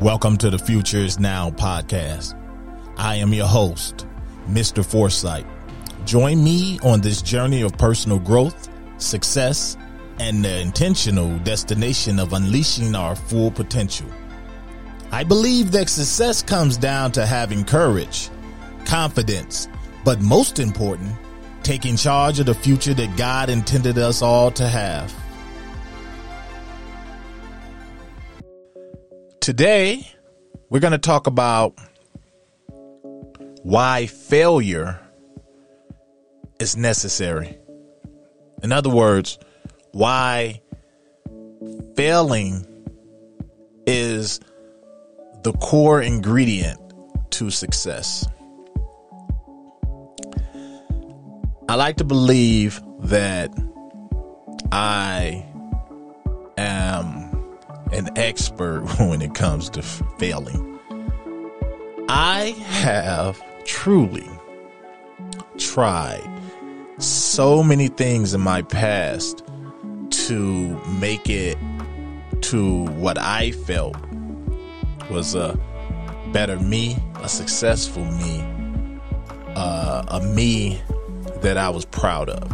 [0.00, 2.38] Welcome to the Future is Now podcast.
[2.98, 4.06] I am your host,
[4.46, 4.84] Mr.
[4.84, 5.46] Foresight.
[6.04, 8.68] Join me on this journey of personal growth,
[8.98, 9.78] success,
[10.20, 14.06] and the intentional destination of unleashing our full potential.
[15.12, 18.28] I believe that success comes down to having courage,
[18.84, 19.66] confidence,
[20.04, 21.10] but most important,
[21.62, 25.10] taking charge of the future that God intended us all to have.
[29.46, 30.04] Today,
[30.70, 31.78] we're going to talk about
[33.62, 34.98] why failure
[36.58, 37.56] is necessary.
[38.64, 39.38] In other words,
[39.92, 40.62] why
[41.94, 42.66] failing
[43.86, 44.40] is
[45.44, 46.80] the core ingredient
[47.30, 48.26] to success.
[51.68, 53.54] I like to believe that
[54.72, 55.46] I
[56.58, 57.25] am
[57.92, 60.78] an expert when it comes to failing.
[62.08, 64.28] I have truly
[65.58, 66.30] tried
[66.98, 69.44] so many things in my past
[70.10, 71.58] to make it
[72.42, 73.96] to what I felt
[75.10, 75.58] was a
[76.32, 78.44] better me, a successful me,
[79.54, 80.80] uh, a me
[81.42, 82.52] that I was proud of.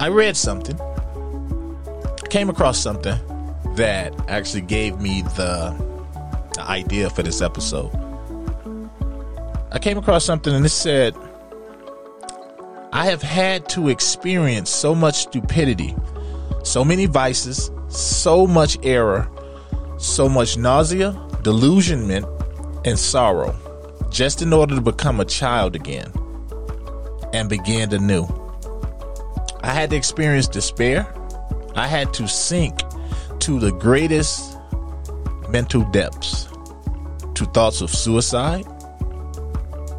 [0.00, 0.78] I read something
[2.34, 3.16] came across something
[3.76, 5.70] that actually gave me the,
[6.54, 7.92] the idea for this episode.
[9.70, 11.16] I came across something and it said,
[12.92, 15.94] I have had to experience so much stupidity,
[16.64, 19.30] so many vices, so much error,
[19.96, 22.26] so much nausea, delusionment,
[22.84, 23.54] and sorrow,
[24.10, 26.12] just in order to become a child again
[27.32, 28.26] and begin anew.
[29.62, 31.13] I had to experience despair,
[31.76, 32.80] I had to sink
[33.40, 34.56] to the greatest
[35.48, 36.48] mental depths,
[37.34, 38.64] to thoughts of suicide,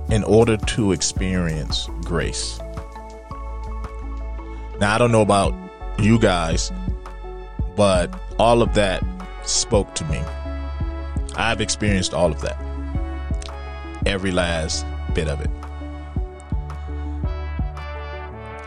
[0.09, 2.59] in order to experience grace.
[4.79, 5.53] Now, I don't know about
[5.99, 6.71] you guys,
[7.75, 9.03] but all of that
[9.43, 10.21] spoke to me.
[11.35, 12.57] I've experienced all of that,
[14.05, 15.49] every last bit of it.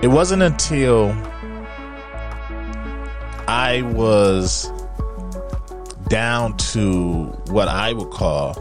[0.03, 1.15] It wasn't until
[3.49, 4.71] I was
[6.09, 8.55] down to what I would call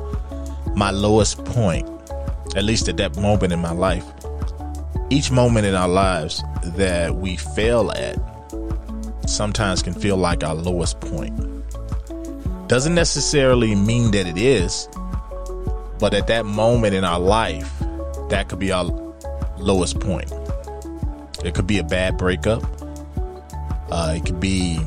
[0.78, 1.86] my lowest point,
[2.56, 4.06] at least at that moment in my life.
[5.10, 8.18] Each moment in our lives that we fail at
[9.28, 11.38] sometimes can feel like our lowest point.
[12.70, 14.88] Doesn't necessarily mean that it is,
[16.00, 17.78] but at that moment in our life,
[18.30, 18.86] that could be our
[19.58, 20.32] lowest point.
[21.44, 22.64] It could be a bad breakup.
[23.90, 24.80] Uh, it could be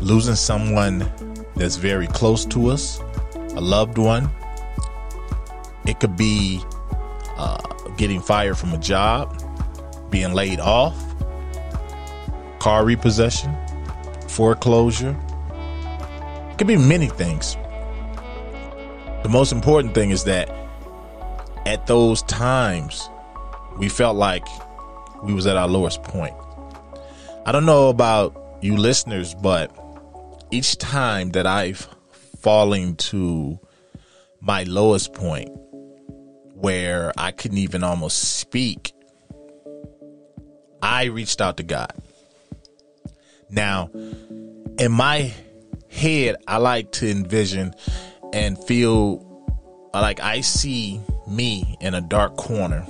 [0.00, 1.10] losing someone
[1.56, 3.00] that's very close to us,
[3.54, 4.30] a loved one.
[5.86, 6.60] It could be
[7.36, 7.58] uh,
[7.96, 9.42] getting fired from a job,
[10.10, 10.96] being laid off,
[12.58, 13.54] car repossession,
[14.28, 15.16] foreclosure.
[16.50, 17.56] It could be many things.
[19.22, 20.48] The most important thing is that
[21.66, 23.10] at those times,
[23.78, 24.46] we felt like
[25.22, 26.34] we was at our lowest point.
[27.48, 29.74] I don't know about you listeners, but
[30.50, 31.88] each time that I've
[32.42, 33.58] fallen to
[34.38, 35.48] my lowest point
[36.52, 38.92] where I couldn't even almost speak,
[40.82, 41.90] I reached out to God.
[43.48, 43.88] Now,
[44.78, 45.32] in my
[45.90, 47.72] head, I like to envision
[48.34, 49.24] and feel
[49.94, 52.86] like I see me in a dark corner,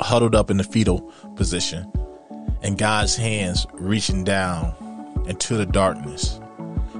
[0.00, 1.92] huddled up in the fetal position
[2.62, 4.74] and God's hands reaching down
[5.26, 6.40] into the darkness,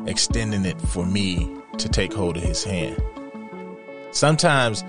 [0.06, 3.00] extending it for me to take hold of his hand.
[4.10, 4.84] Sometimes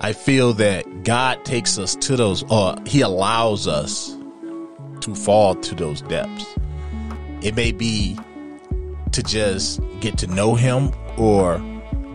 [0.00, 4.16] I feel that God takes us to those, or he allows us
[5.00, 6.46] to fall to those depths.
[7.42, 8.18] It may be
[9.12, 11.62] to just get to know him or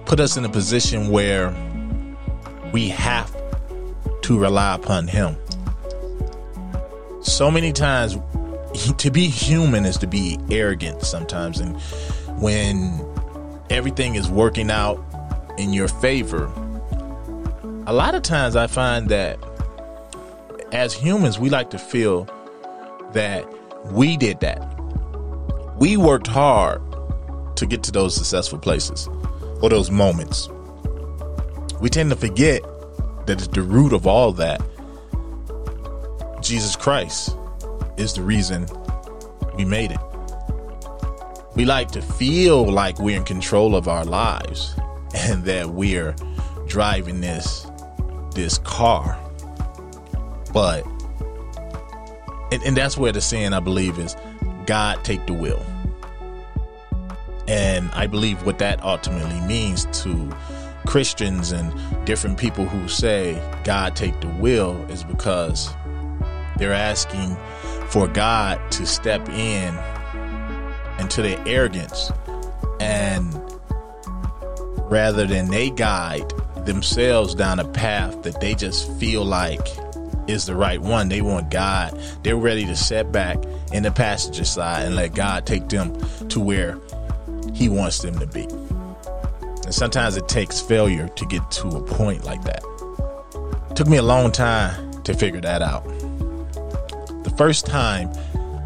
[0.06, 1.56] put us in a position where
[2.72, 3.36] we have
[4.22, 5.36] to rely upon him
[7.22, 8.18] so many times
[8.98, 11.60] to be human is to be arrogant sometimes.
[11.60, 11.80] And
[12.42, 13.06] when
[13.70, 15.04] everything is working out
[15.58, 16.52] in your favor
[17.88, 19.38] a lot of times i find that
[20.72, 22.26] as humans we like to feel
[23.14, 23.46] that
[23.86, 24.62] we did that.
[25.78, 26.82] We worked hard
[27.56, 29.08] to get to those successful places
[29.62, 30.48] or those moments.
[31.80, 32.62] We tend to forget
[33.26, 34.62] that it's the root of all that
[36.52, 37.38] Jesus Christ
[37.96, 38.68] is the reason
[39.56, 40.00] we made it.
[41.56, 44.76] We like to feel like we're in control of our lives
[45.16, 46.14] and that we're
[46.68, 47.66] driving this
[48.36, 49.18] this car.
[50.52, 50.86] But
[52.52, 54.18] and, and that's where the saying I believe is
[54.66, 55.66] God take the wheel.
[57.48, 60.30] And I believe what that ultimately means to
[60.86, 61.74] Christians and
[62.06, 65.74] different people who say God take the wheel is because
[66.62, 67.36] they're asking
[67.90, 69.76] for God to step in
[71.00, 72.12] into their arrogance
[72.80, 73.34] and
[74.92, 76.32] rather than they guide
[76.66, 79.68] themselves down a path that they just feel like
[80.28, 81.10] is the right one.
[81.10, 82.00] They want God.
[82.24, 83.38] They're ready to set back
[83.74, 86.00] in the passenger side and let God take them
[86.30, 86.78] to where
[87.54, 88.44] He wants them to be.
[89.64, 92.64] And sometimes it takes failure to get to a point like that.
[93.72, 95.86] It took me a long time to figure that out.
[97.32, 98.12] The first time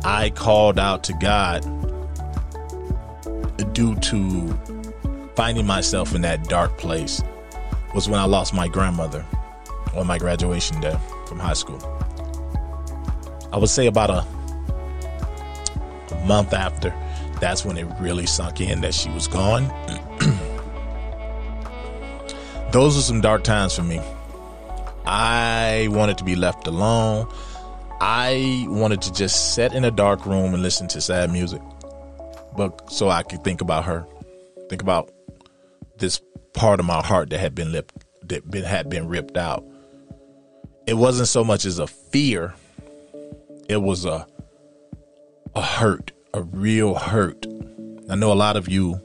[0.03, 1.61] I called out to God
[3.73, 4.59] due to
[5.35, 7.21] finding myself in that dark place
[7.93, 9.23] was when I lost my grandmother
[9.93, 10.97] on my graduation day
[11.27, 11.79] from high school.
[13.53, 14.25] I would say about a,
[16.15, 16.89] a month after,
[17.39, 19.65] that's when it really sunk in that she was gone.
[22.71, 24.01] Those were some dark times for me.
[25.05, 27.27] I wanted to be left alone.
[28.07, 31.61] I wanted to just sit in a dark room and listen to sad music.
[32.55, 34.05] But so I could think about her.
[34.69, 35.11] Think about
[35.97, 36.21] this
[36.53, 37.91] part of my heart that had been lip,
[38.23, 39.65] that been, had been ripped out
[40.87, 42.53] it wasn't so much as a fear
[43.67, 44.27] it was a
[45.55, 47.45] a hurt a real hurt
[48.09, 48.99] i know a lot of you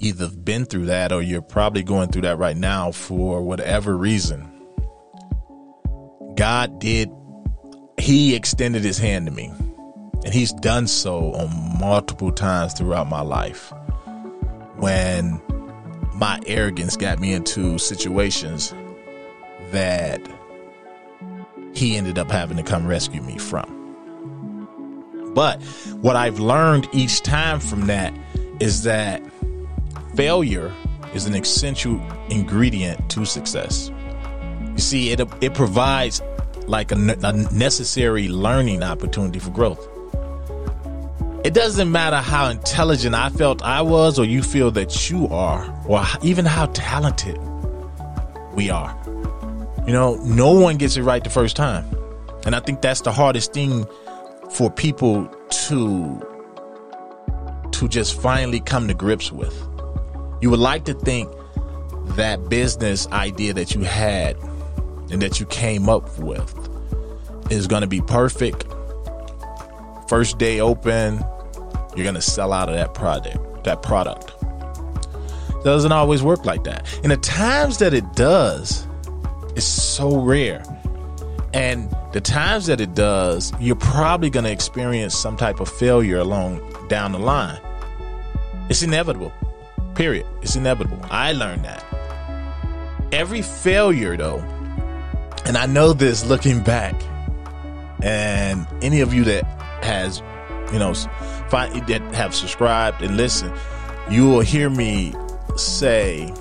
[0.00, 4.50] either been through that or you're probably going through that right now for whatever reason
[6.34, 7.08] god did
[8.06, 9.52] he extended his hand to me
[10.24, 13.72] and he's done so on multiple times throughout my life
[14.76, 15.40] when
[16.14, 18.72] my arrogance got me into situations
[19.72, 20.24] that
[21.74, 23.72] he ended up having to come rescue me from.
[25.34, 25.60] But
[26.00, 28.14] what I've learned each time from that
[28.60, 29.20] is that
[30.14, 30.72] failure
[31.12, 32.00] is an essential
[32.30, 33.90] ingredient to success.
[34.74, 36.22] You see, it, it provides
[36.66, 39.86] like a, a necessary learning opportunity for growth.
[41.44, 45.72] It doesn't matter how intelligent I felt I was, or you feel that you are,
[45.86, 47.38] or even how talented
[48.54, 48.96] we are.
[49.86, 51.84] You know, no one gets it right the first time.
[52.44, 53.86] And I think that's the hardest thing
[54.50, 55.28] for people
[55.68, 56.20] to
[57.72, 59.54] to just finally come to grips with.
[60.40, 61.30] You would like to think
[62.16, 64.36] that business idea that you had
[65.10, 66.52] and that you came up with
[67.50, 68.64] is going to be perfect.
[70.08, 71.24] First day open,
[71.94, 74.32] you're going to sell out of that product, that product.
[75.64, 76.86] Doesn't always work like that.
[77.02, 78.86] And the times that it does,
[79.56, 80.62] is so rare.
[81.52, 86.18] And the times that it does, you're probably going to experience some type of failure
[86.18, 87.58] along down the line.
[88.68, 89.32] It's inevitable.
[89.94, 90.26] Period.
[90.42, 91.00] It's inevitable.
[91.10, 91.82] I learned that.
[93.12, 94.44] Every failure, though,
[95.46, 96.94] and I know this looking back,
[98.02, 99.44] and any of you that
[99.82, 100.22] has,
[100.72, 100.92] you know,
[101.48, 103.54] find, that have subscribed and listened,
[104.10, 105.14] you will hear me
[105.56, 106.32] say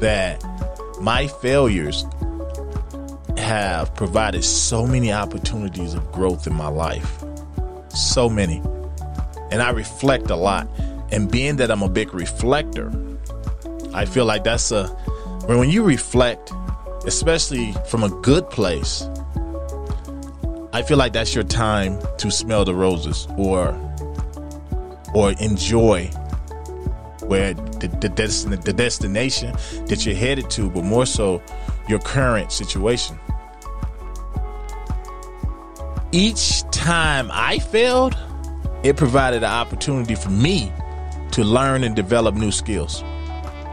[0.00, 0.42] that
[1.00, 2.04] my failures
[3.36, 7.24] have provided so many opportunities of growth in my life.
[7.88, 8.62] So many.
[9.50, 10.68] And I reflect a lot.
[11.10, 12.92] And being that I'm a big reflector,
[13.92, 14.86] I feel like that's a
[15.46, 16.52] when you reflect,
[17.06, 19.08] especially from a good place,
[20.72, 23.76] I feel like that's your time to smell the roses or
[25.12, 26.06] or enjoy
[27.22, 29.52] where the, the, the destination
[29.86, 31.42] that you're headed to, but more so
[31.88, 33.18] your current situation.
[36.12, 38.16] Each time I failed,
[38.82, 40.72] it provided an opportunity for me
[41.32, 43.04] to learn and develop new skills.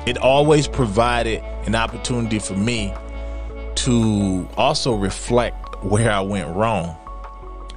[0.06, 2.94] It always provided an opportunity for me
[3.78, 6.96] to also reflect where I went wrong.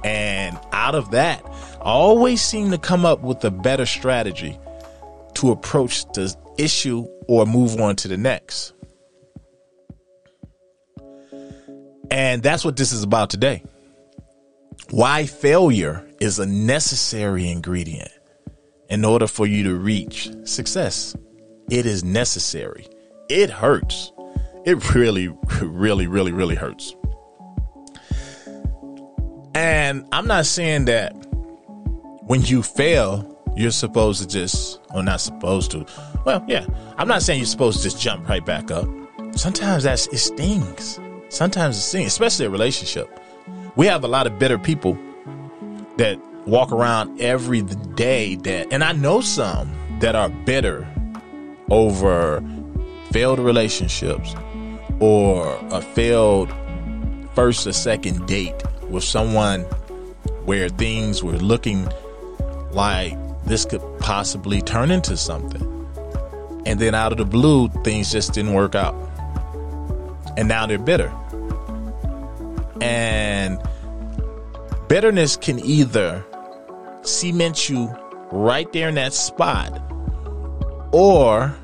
[0.03, 4.57] And out of that, I always seem to come up with a better strategy
[5.35, 8.73] to approach the issue or move on to the next.
[12.09, 13.63] And that's what this is about today.
[14.89, 18.11] Why failure is a necessary ingredient
[18.89, 21.15] in order for you to reach success.
[21.69, 22.87] It is necessary.
[23.29, 24.11] It hurts.
[24.63, 25.27] It really,
[25.61, 26.95] really, really, really hurts.
[29.55, 31.13] And I'm not saying that
[32.21, 35.85] when you fail, you're supposed to just, or not supposed to.
[36.25, 36.65] Well, yeah,
[36.97, 38.87] I'm not saying you're supposed to just jump right back up.
[39.35, 40.99] Sometimes that's it stings.
[41.29, 43.19] Sometimes it stings, especially a relationship.
[43.75, 44.97] We have a lot of bitter people
[45.97, 50.87] that walk around every day that, and I know some that are bitter
[51.69, 52.43] over
[53.11, 54.35] failed relationships
[55.01, 56.53] or a failed
[57.33, 58.55] first or second date
[58.89, 59.61] with someone
[60.45, 61.89] where things were looking
[62.71, 65.67] like this could possibly turn into something.
[66.65, 68.95] And then out of the blue, things just didn't work out.
[70.37, 71.11] And now they're bitter.
[72.79, 73.59] And
[74.87, 76.23] bitterness can either
[77.01, 77.93] cement you
[78.31, 79.81] right there in that spot
[80.91, 81.55] or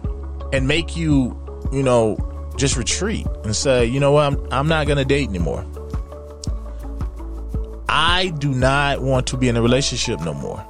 [0.52, 1.40] and make you,
[1.72, 2.18] you know,
[2.58, 5.66] just retreat and say, you know what, I'm, I'm not going to date anymore.
[7.88, 10.66] I do not want to be in a relationship no more.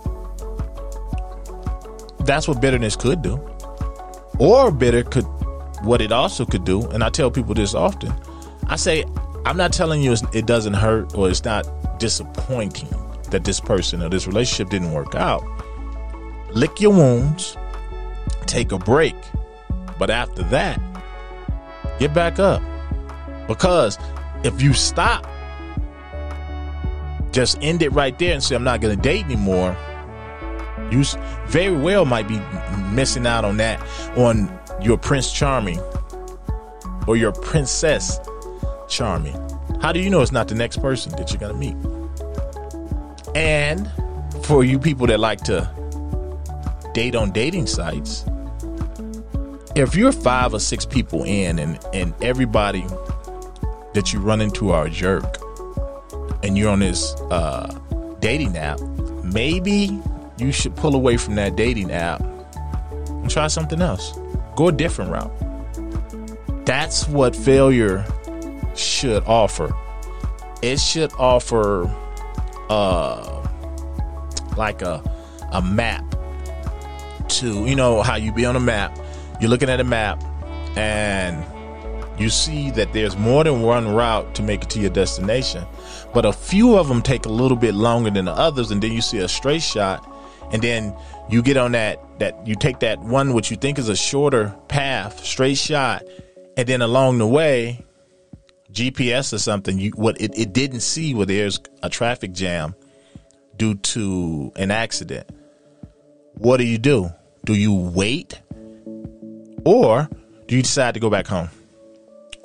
[2.20, 3.39] That's what bitterness could do.
[4.38, 5.24] Or bitter could,
[5.82, 8.13] what it also could do, and I tell people this often
[8.70, 9.06] I say,
[9.46, 11.65] I'm not telling you it doesn't hurt or it's not
[12.00, 12.89] disappointing
[13.32, 15.44] that this person or this relationship didn't work out.
[16.53, 17.56] Lick your wounds,
[18.46, 19.15] take a break.
[19.98, 20.82] But after that,
[22.00, 22.62] get back up.
[23.48, 23.98] Because
[24.44, 25.27] if you stop,
[27.32, 29.75] just end it right there and say, I'm not going to date anymore,
[30.92, 31.04] you
[31.48, 32.39] very well might be
[32.94, 33.82] missing out on that,
[34.18, 34.50] on
[34.82, 35.80] your Prince Charming
[37.08, 38.20] or your Princess
[38.88, 39.36] Charming.
[39.82, 41.75] How do you know it's not the next person that you're going to meet?
[43.36, 43.89] And
[44.46, 45.70] for you people that like to
[46.94, 48.25] date on dating sites,
[49.77, 52.86] if you're five or six people in and, and everybody
[53.93, 55.38] that you run into are a jerk
[56.43, 57.77] and you're on this uh,
[58.19, 58.79] dating app,
[59.24, 60.00] maybe
[60.38, 64.17] you should pull away from that dating app and try something else.
[64.55, 66.65] Go a different route.
[66.65, 68.05] That's what failure
[68.75, 69.75] should offer.
[70.62, 71.89] It should offer
[72.69, 73.48] uh
[74.57, 75.01] like a
[75.53, 76.03] a map
[77.29, 78.98] to you know how you be on a map
[79.39, 80.24] you're looking at a map
[80.75, 81.44] and
[82.20, 85.65] you see that there's more than one route to make it to your destination,
[86.13, 88.91] but a few of them take a little bit longer than the others, and then
[88.91, 90.08] you see a straight shot,
[90.51, 90.96] and then
[91.29, 94.56] you get on that that you take that one which you think is a shorter
[94.67, 96.03] path, straight shot,
[96.56, 97.86] and then along the way,
[98.72, 102.74] GPS or something, you what it, it didn't see where there's a traffic jam
[103.58, 105.29] due to an accident.
[106.34, 107.10] What do you do?
[107.46, 108.41] Do you wait
[109.68, 110.10] or
[110.48, 111.50] do you decide to go back home?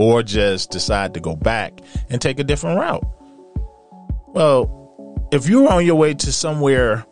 [0.01, 3.07] Or just decide to go back and take a different route?
[4.27, 7.07] Well, if you're on your way to somewhere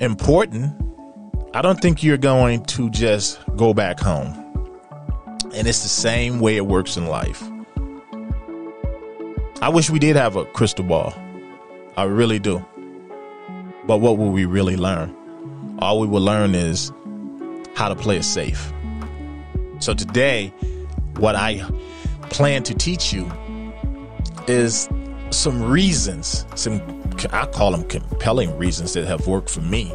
[0.00, 0.74] important,
[1.54, 4.34] I don't think you're going to just go back home.
[5.54, 7.42] And it's the same way it works in life.
[9.62, 11.14] I wish we did have a crystal ball.
[11.96, 12.62] I really do.
[13.86, 15.16] But what will we really learn?
[15.78, 16.92] All we will learn is
[17.74, 18.70] how to play it safe.
[19.84, 20.48] So today,
[21.18, 21.62] what I
[22.30, 23.30] plan to teach you
[24.48, 24.88] is
[25.28, 26.80] some reasons, some
[27.30, 29.88] I call them compelling reasons that have worked for me,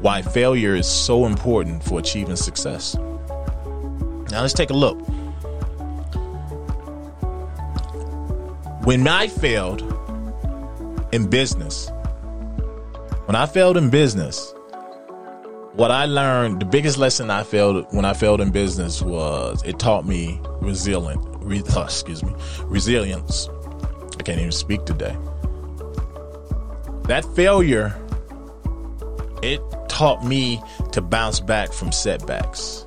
[0.00, 2.96] why failure is so important for achieving success.
[2.96, 4.98] Now let's take a look.
[8.84, 9.82] When I failed
[11.12, 11.88] in business,
[13.26, 14.52] when I failed in business,
[15.74, 19.78] what I learned, the biggest lesson I failed when I failed in business was it
[19.78, 22.34] taught me resilient, re, uh, excuse me,
[22.64, 23.48] resilience.
[24.18, 25.16] I can't even speak today.
[27.04, 27.96] That failure,
[29.42, 30.62] it taught me
[30.92, 32.86] to bounce back from setbacks.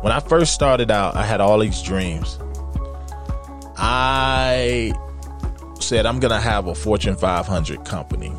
[0.00, 2.38] When I first started out, I had all these dreams.
[3.76, 4.92] I
[5.80, 8.32] said I'm gonna have a Fortune 500 company.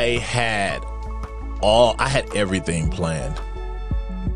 [0.00, 0.82] I had
[1.60, 3.38] all I had everything planned.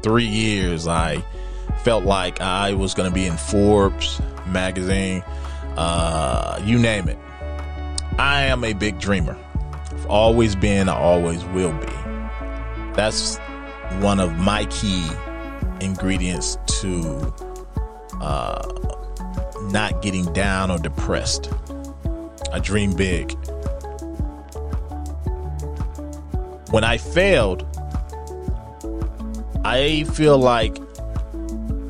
[0.02, 1.24] Three years, I
[1.84, 5.22] felt like I was going to be in Forbes magazine,
[5.78, 7.16] uh, you name it.
[8.18, 9.38] I am a big dreamer.
[9.90, 11.94] I've always been, I always will be.
[12.92, 13.38] That's
[14.00, 15.08] one of my key
[15.80, 17.32] ingredients to
[18.20, 18.68] uh,
[19.70, 21.50] not getting down or depressed.
[22.52, 23.34] I dream big.
[26.74, 27.64] When I failed,
[29.64, 30.76] I feel like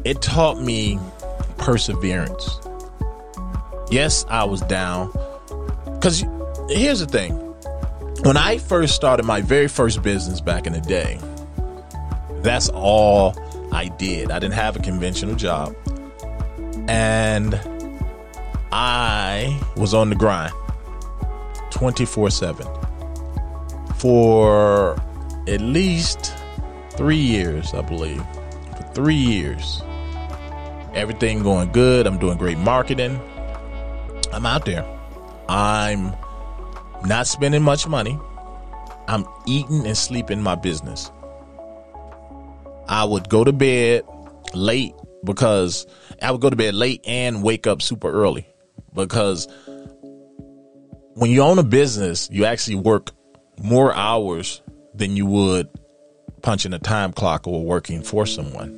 [0.05, 0.99] it taught me
[1.57, 2.61] perseverance.
[3.91, 5.11] Yes, I was down.
[5.87, 6.23] Because
[6.69, 7.33] here's the thing
[8.25, 11.19] when I first started my very first business back in the day,
[12.43, 13.35] that's all
[13.73, 14.31] I did.
[14.31, 15.75] I didn't have a conventional job.
[16.89, 17.59] And
[18.71, 20.53] I was on the grind
[21.71, 22.84] 24 7
[24.05, 25.01] for
[25.49, 26.35] at least
[26.91, 28.23] three years, I believe.
[28.77, 29.81] For three years.
[30.93, 32.07] Everything going good.
[32.07, 33.19] I'm doing great marketing.
[34.31, 34.85] I'm out there.
[35.49, 36.15] I'm
[37.07, 38.19] not spending much money.
[39.09, 41.11] I'm eating and sleeping my business.
[42.87, 44.05] I would go to bed
[44.53, 44.93] late
[45.25, 45.87] because
[46.21, 48.47] I would go to bed late and wake up super early
[48.93, 49.49] because
[51.15, 53.11] when you own a business, you actually work
[53.63, 54.63] more hours
[54.95, 55.69] than you would
[56.43, 58.77] punching a time clock or working for someone.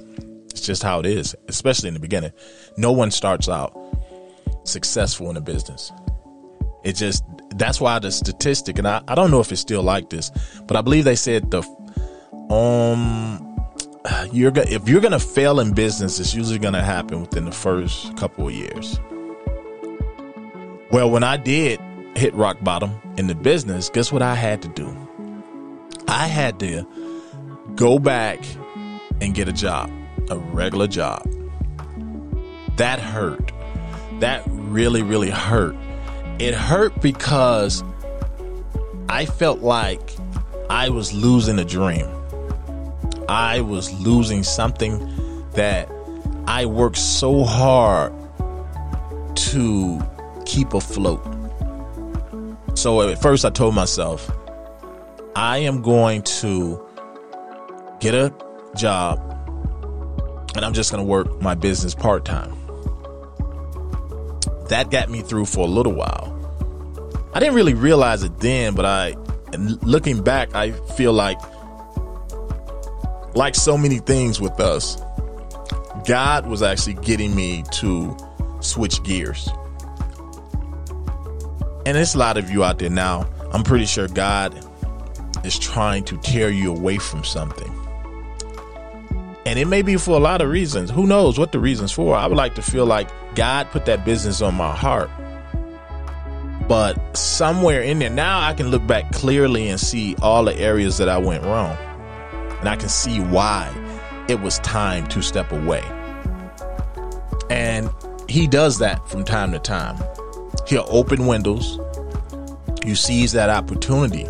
[0.50, 2.32] It's just how it is, especially in the beginning.
[2.76, 3.76] No one starts out
[4.64, 5.92] successful in a business.
[6.84, 7.24] It just
[7.56, 10.30] that's why the statistic, and I, I don't know if it's still like this,
[10.66, 11.62] but I believe they said the
[12.52, 13.42] um
[14.32, 18.16] you're gonna if you're gonna fail in business, it's usually gonna happen within the first
[18.16, 19.00] couple of years.
[20.90, 21.80] Well, when I did
[22.16, 24.94] hit rock bottom in the business, guess what I had to do?
[26.08, 26.86] I had to
[27.74, 28.44] go back
[29.20, 29.90] and get a job,
[30.30, 31.28] a regular job.
[32.76, 33.52] That hurt.
[34.20, 35.76] That really, really hurt.
[36.38, 37.82] It hurt because
[39.08, 40.14] I felt like
[40.68, 42.06] I was losing a dream.
[43.28, 45.90] I was losing something that
[46.46, 48.12] I worked so hard
[49.34, 50.00] to
[50.44, 51.35] keep afloat.
[52.76, 54.30] So at first I told myself,
[55.34, 56.86] I am going to
[58.00, 58.34] get a
[58.76, 59.18] job
[60.54, 62.52] and I'm just going to work my business part time.
[64.68, 66.34] That got me through for a little while.
[67.32, 69.16] I didn't really realize it then, but I,
[69.56, 71.38] looking back, I feel like,
[73.34, 75.00] like so many things with us,
[76.06, 78.14] God was actually getting me to
[78.60, 79.48] switch gears.
[81.86, 83.28] And there's a lot of you out there now.
[83.52, 84.58] I'm pretty sure God
[85.44, 87.72] is trying to tear you away from something.
[89.46, 90.90] And it may be for a lot of reasons.
[90.90, 92.16] Who knows what the reasons for?
[92.16, 95.08] I would like to feel like God put that business on my heart.
[96.66, 100.98] But somewhere in there, now I can look back clearly and see all the areas
[100.98, 101.76] that I went wrong.
[102.58, 103.72] And I can see why
[104.28, 105.84] it was time to step away.
[107.48, 107.88] And
[108.28, 109.96] he does that from time to time.
[110.66, 111.78] He'll open windows.
[112.84, 114.26] You seize that opportunity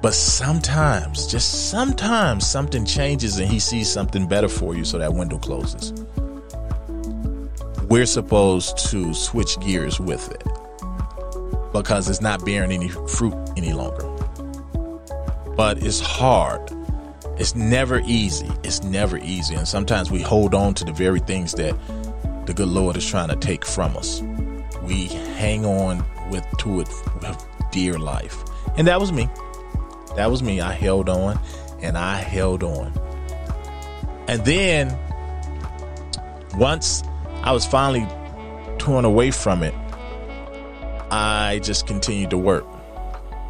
[0.00, 5.12] but sometimes, just sometimes, something changes and he sees something better for you, so that
[5.12, 5.92] window closes.
[7.88, 10.44] We're supposed to switch gears with it
[11.72, 14.04] because it's not bearing any fruit any longer.
[15.56, 16.70] But it's hard.
[17.36, 18.50] It's never easy.
[18.62, 19.56] It's never easy.
[19.56, 21.74] And sometimes we hold on to the very things that
[22.46, 24.22] the good Lord is trying to take from us.
[24.88, 26.88] We hang on with to it
[27.20, 28.42] with dear life.
[28.78, 29.28] And that was me.
[30.16, 30.62] That was me.
[30.62, 31.38] I held on
[31.82, 32.92] and I held on.
[34.28, 34.98] And then
[36.54, 37.02] once
[37.42, 38.06] I was finally
[38.78, 39.74] torn away from it,
[41.10, 42.66] I just continued to work.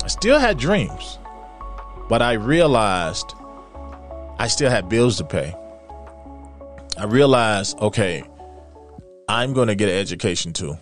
[0.03, 1.21] I still had dreams,
[2.09, 3.33] but I realized
[4.41, 5.55] I still had bills to pay.
[6.97, 8.25] I realized, okay,
[9.29, 10.77] I'm going to get an education too.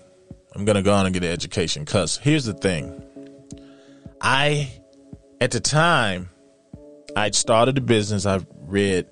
[0.56, 3.02] I'm to go on and get an education because here's the thing
[4.22, 4.72] I
[5.38, 6.30] at the time,
[7.14, 8.24] I'd started a business.
[8.24, 9.06] I've read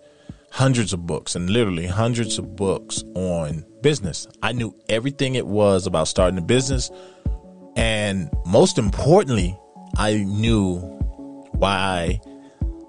[0.50, 4.26] hundreds of books and literally hundreds of books on business.
[4.42, 6.90] I knew everything it was about starting a business.
[7.76, 9.58] And most importantly,
[9.98, 10.78] I knew
[11.58, 12.20] why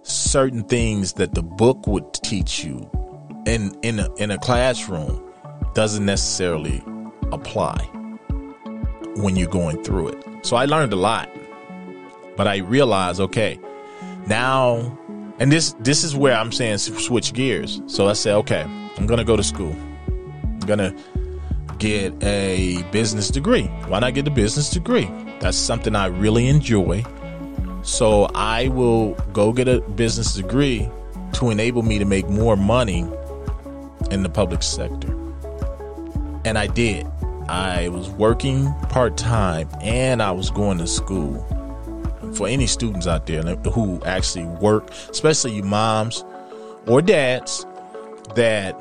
[0.04, 2.90] certain things that the book would teach you
[3.46, 5.22] in in a, in a classroom
[5.74, 6.82] doesn't necessarily
[7.34, 7.90] apply
[9.16, 10.24] when you're going through it.
[10.42, 11.30] So I learned a lot.
[12.36, 13.60] But I realized, okay,
[14.28, 14.98] now,
[15.40, 17.82] and this this is where I'm saying switch gears.
[17.88, 18.62] So I said, okay,
[18.98, 19.76] I'm gonna go to school.
[20.08, 20.94] I'm gonna
[21.78, 23.66] get a business degree.
[23.88, 25.10] Why not get a business degree?
[25.40, 27.04] That's something I really enjoy.
[27.84, 30.90] So I will go get a business degree
[31.34, 33.06] to enable me to make more money
[34.12, 35.16] in the public sector.
[36.46, 37.06] And I did.
[37.48, 41.46] I was working part time and I was going to school
[42.34, 46.24] for any students out there who actually work, especially you moms
[46.88, 47.66] or dads
[48.36, 48.76] that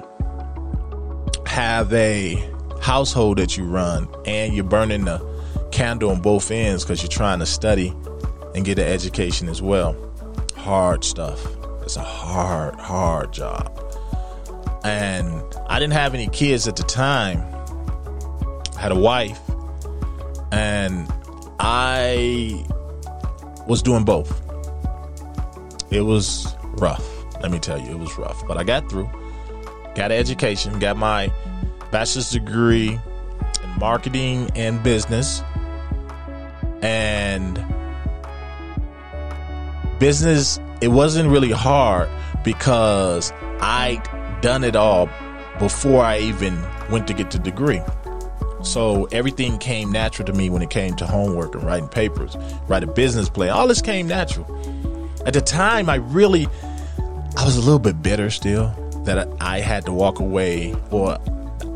[1.46, 2.36] have a
[2.80, 5.24] household that you run and you're burning the
[5.70, 7.94] candle on both ends because you're trying to study
[8.54, 9.96] and get an education as well.
[10.56, 11.44] Hard stuff.
[11.82, 13.70] It's a hard, hard job.
[14.84, 17.53] And I didn't have any kids at the time.
[18.84, 19.40] Had a wife,
[20.52, 21.10] and
[21.58, 22.66] I
[23.66, 24.42] was doing both.
[25.90, 27.02] It was rough.
[27.40, 28.46] Let me tell you, it was rough.
[28.46, 29.08] But I got through.
[29.94, 31.32] Got an education, got my
[31.92, 33.00] bachelor's degree
[33.62, 35.42] in marketing and business.
[36.82, 37.54] And
[39.98, 42.10] business, it wasn't really hard
[42.44, 44.06] because I'd
[44.42, 45.08] done it all
[45.58, 47.80] before I even went to get the degree.
[48.64, 52.82] So everything came natural to me when it came to homework and writing papers, write
[52.82, 53.50] a business plan.
[53.50, 54.46] All this came natural.
[55.26, 56.46] At the time, I really,
[57.36, 58.74] I was a little bit bitter still
[59.04, 61.18] that I had to walk away, or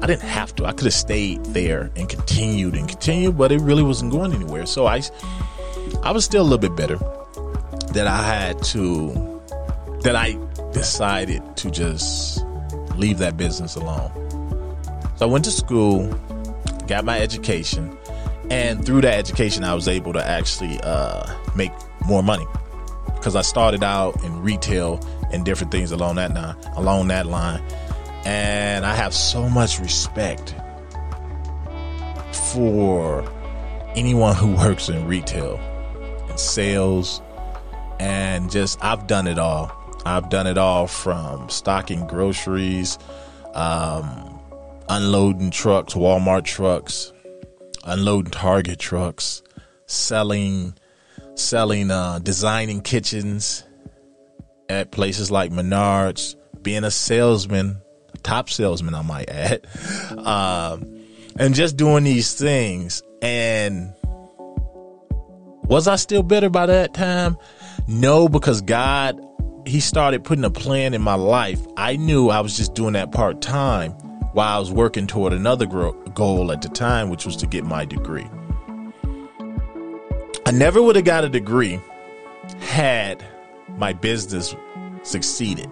[0.00, 0.64] I didn't have to.
[0.64, 4.64] I could have stayed there and continued and continued, but it really wasn't going anywhere.
[4.64, 5.02] So I,
[6.02, 6.96] I was still a little bit bitter
[7.92, 9.42] that I had to,
[10.02, 10.38] that I
[10.72, 12.44] decided to just
[12.96, 14.10] leave that business alone.
[15.16, 16.08] So I went to school,
[16.88, 17.96] got my education,
[18.50, 21.72] and through that education, I was able to actually uh, make
[22.06, 22.46] more money
[23.14, 25.00] because I started out in retail
[25.32, 27.62] and different things along that line, along that line,
[28.24, 30.54] and I have so much respect
[32.52, 33.24] for
[33.94, 35.56] anyone who works in retail
[36.28, 37.20] and sales
[38.00, 39.72] and just I've done it all.
[40.04, 42.98] I've done it all from stocking groceries,
[43.54, 44.37] um,
[44.88, 47.12] unloading trucks, Walmart trucks,
[47.84, 49.42] unloading Target trucks,
[49.86, 50.74] selling,
[51.34, 53.64] selling, uh, designing kitchens
[54.68, 57.80] at places like Menards, being a salesman,
[58.22, 59.66] top salesman, I might add,
[60.18, 60.84] um,
[61.38, 63.02] and just doing these things.
[63.22, 63.92] And
[65.64, 67.36] was I still better by that time?
[67.86, 69.20] No, because God,
[69.66, 71.60] He started putting a plan in my life.
[71.76, 73.94] I knew I was just doing that part time
[74.32, 77.84] while I was working toward another goal at the time, which was to get my
[77.84, 78.26] degree.
[80.46, 81.80] I never would have got a degree
[82.60, 83.24] had
[83.76, 84.54] my business
[85.02, 85.70] succeeded.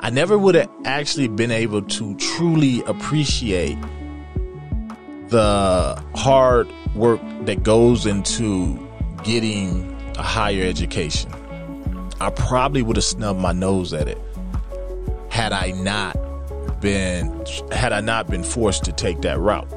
[0.00, 3.78] I never would have actually been able to truly appreciate
[5.28, 8.88] the hard work that goes into
[9.22, 11.32] getting a higher education.
[12.20, 14.18] I probably would have snubbed my nose at it
[15.28, 16.16] had I not
[16.82, 19.72] been had I not been forced to take that route.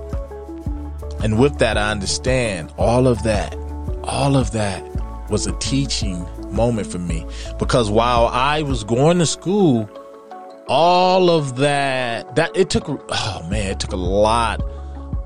[1.24, 3.56] And with that I understand all of that
[4.04, 4.84] all of that
[5.32, 7.26] was a teaching moment for me
[7.58, 9.90] because while I was going to school
[10.68, 14.62] all of that that it took oh man it took a lot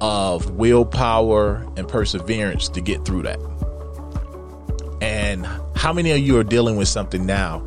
[0.01, 3.39] of willpower and perseverance to get through that
[5.01, 7.63] and how many of you are dealing with something now?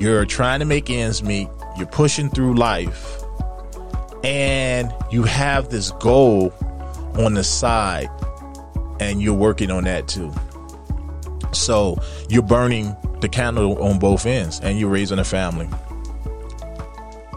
[0.00, 3.20] You're trying to make ends meet, you're pushing through life,
[4.24, 6.54] and you have this goal
[7.18, 8.08] on the side,
[8.98, 10.32] and you're working on that too.
[11.52, 15.68] So you're burning the candle on both ends, and you're raising a family.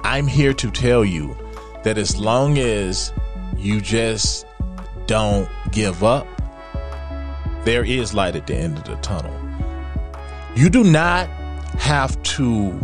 [0.05, 1.35] I'm here to tell you
[1.83, 3.11] that as long as
[3.57, 4.45] you just
[5.05, 6.25] don't give up,
[7.65, 9.37] there is light at the end of the tunnel.
[10.55, 11.27] You do not
[11.79, 12.79] have to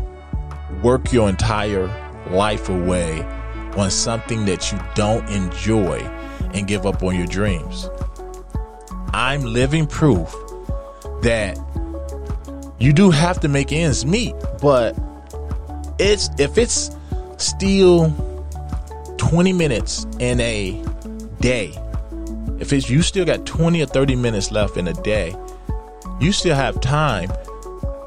[0.84, 1.88] work your entire
[2.32, 3.22] life away
[3.78, 6.00] on something that you don't enjoy
[6.54, 7.90] and give up on your dreams.
[9.14, 10.34] I'm living proof
[11.22, 11.58] that
[12.80, 14.98] you do have to make ends meet, but
[16.00, 16.92] it's if it's
[17.38, 18.14] still
[19.18, 20.84] 20 minutes in a
[21.40, 21.74] day
[22.60, 25.34] if it's you still got 20 or 30 minutes left in a day,
[26.20, 27.32] you still have time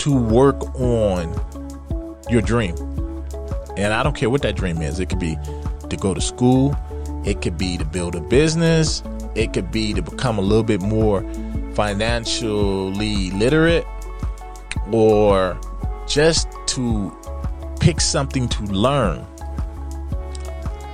[0.02, 1.32] to work on
[2.28, 2.74] your dream.
[3.76, 4.98] And I don't care what that dream is.
[4.98, 5.38] It could be
[5.88, 6.76] to go to school,
[7.24, 9.04] it could be to build a business,
[9.36, 11.22] it could be to become a little bit more
[11.74, 13.86] financially literate,
[14.90, 15.56] or
[16.08, 17.16] just to
[17.78, 19.24] pick something to learn.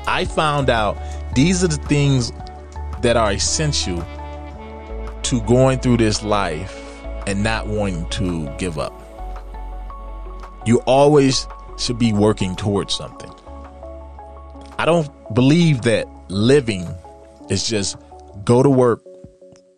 [0.06, 0.98] I found out
[1.34, 2.30] these are the things
[3.00, 4.04] that are essential
[5.22, 6.87] to going through this life
[7.28, 8.92] and not wanting to give up.
[10.64, 13.30] You always should be working towards something.
[14.78, 16.88] I don't believe that living
[17.50, 17.98] is just
[18.44, 19.02] go to work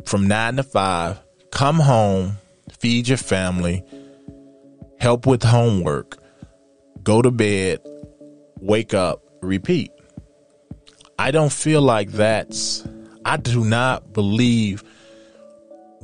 [0.05, 2.39] from nine to five, come home,
[2.79, 3.83] feed your family,
[5.01, 6.19] help with homework,
[7.03, 7.81] go to bed,
[8.61, 9.91] wake up, repeat.
[11.19, 12.87] I don't feel like that's
[13.25, 14.85] I do not believe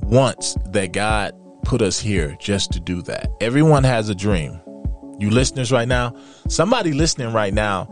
[0.02, 3.28] wants that God put us here just to do that.
[3.40, 4.60] Everyone has a dream.
[5.18, 6.14] You listeners right now,
[6.48, 7.88] somebody listening right now,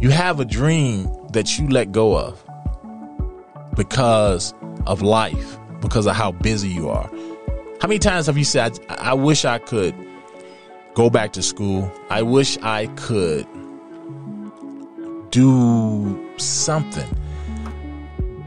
[0.00, 2.42] you have a dream that you let go of
[3.76, 4.54] because
[4.86, 7.10] of life, because of how busy you are.
[7.80, 9.94] How many times have you said, I, I wish I could
[10.94, 11.92] go back to school?
[12.08, 13.46] I wish I could
[15.30, 17.18] do something.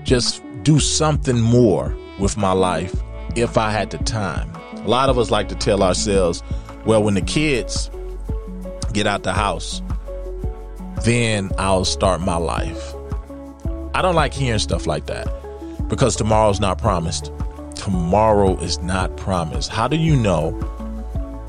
[0.03, 2.95] Just do something more with my life
[3.35, 4.51] if I had the time.
[4.73, 6.41] A lot of us like to tell ourselves,
[6.85, 7.89] well, when the kids
[8.93, 9.81] get out the house,
[11.03, 12.93] then I'll start my life.
[13.93, 15.27] I don't like hearing stuff like that
[15.87, 17.31] because tomorrow's not promised.
[17.75, 19.69] Tomorrow is not promised.
[19.69, 20.51] How do you know,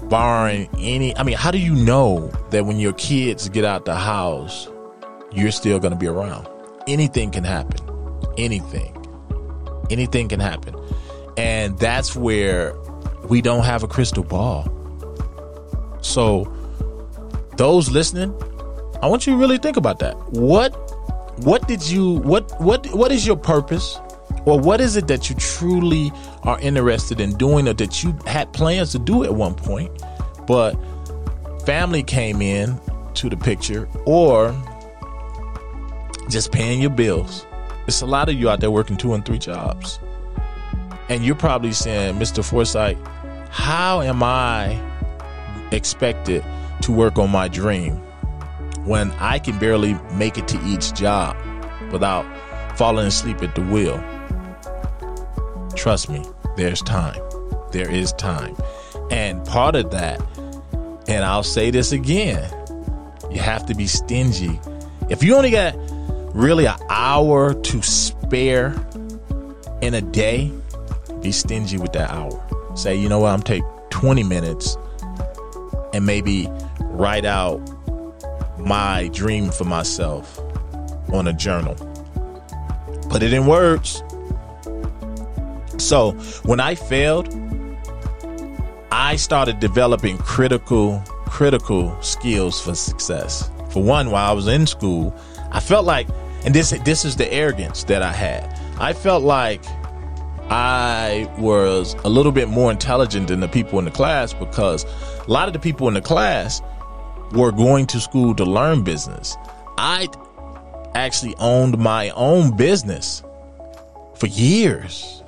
[0.09, 3.94] barring any, I mean, how do you know that when your kids get out the
[3.94, 4.68] house,
[5.33, 6.48] you're still going to be around?
[6.87, 7.81] Anything can happen.
[8.37, 8.97] Anything.
[9.90, 10.74] Anything can happen.
[11.37, 12.77] And that's where
[13.29, 14.66] we don't have a crystal ball.
[16.01, 16.53] So,
[17.57, 18.35] those listening,
[19.03, 20.16] I want you to really think about that.
[20.33, 20.70] What
[21.44, 23.98] what did you what what what is your purpose?
[24.44, 26.11] Or what is it that you truly
[26.44, 29.90] are interested in doing or that you had plans to do at one point,
[30.46, 30.74] but
[31.66, 32.81] family came in
[33.14, 34.57] to the picture or
[36.29, 37.44] just paying your bills.
[37.88, 39.98] It's a lot of you out there working two and three jobs.
[41.09, 42.44] And you're probably saying, Mr.
[42.44, 42.98] Foresight,
[43.48, 44.79] how am I
[45.72, 46.44] expected
[46.83, 47.94] to work on my dream
[48.85, 51.35] when I can barely make it to each job
[51.90, 52.27] without
[52.77, 53.96] falling asleep at the wheel?
[55.74, 56.27] Trust me,
[56.59, 57.18] there's time.
[57.72, 58.55] There is time.
[59.11, 60.20] And part of that,
[61.09, 62.53] and I'll say this again,
[63.31, 64.61] you have to be stingy.
[65.09, 65.74] If you only got
[66.38, 68.72] really an hour to spare
[69.83, 70.53] in a day,
[71.20, 72.40] be stingy with that hour.
[72.77, 74.77] Say, you know what, I'm take 20 minutes
[75.92, 76.48] and maybe
[76.81, 77.59] write out
[78.57, 80.38] my dream for myself
[81.12, 81.74] on a journal.
[83.11, 84.05] Put it in words.
[85.77, 86.12] So
[86.44, 87.35] when I failed,
[88.92, 93.51] I started developing critical, critical skills for success.
[93.70, 95.12] For one, while I was in school,
[95.51, 96.07] I felt like,
[96.44, 98.59] and this this is the arrogance that I had.
[98.79, 99.62] I felt like
[100.51, 104.85] I was a little bit more intelligent than the people in the class because
[105.27, 106.62] a lot of the people in the class
[107.33, 109.37] were going to school to learn business.
[109.77, 110.09] I
[110.94, 113.22] actually owned my own business
[114.16, 115.22] for years.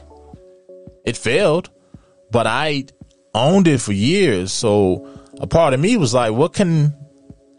[1.05, 1.70] It failed,
[2.31, 2.87] but I
[3.35, 4.53] owned it for years.
[4.53, 5.07] So
[5.38, 6.94] a part of me was like, what can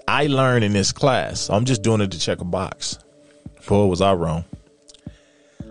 [0.07, 1.49] I learn in this class?
[1.49, 2.97] I'm just doing it to check a box.
[3.67, 4.45] Boy, was I wrong.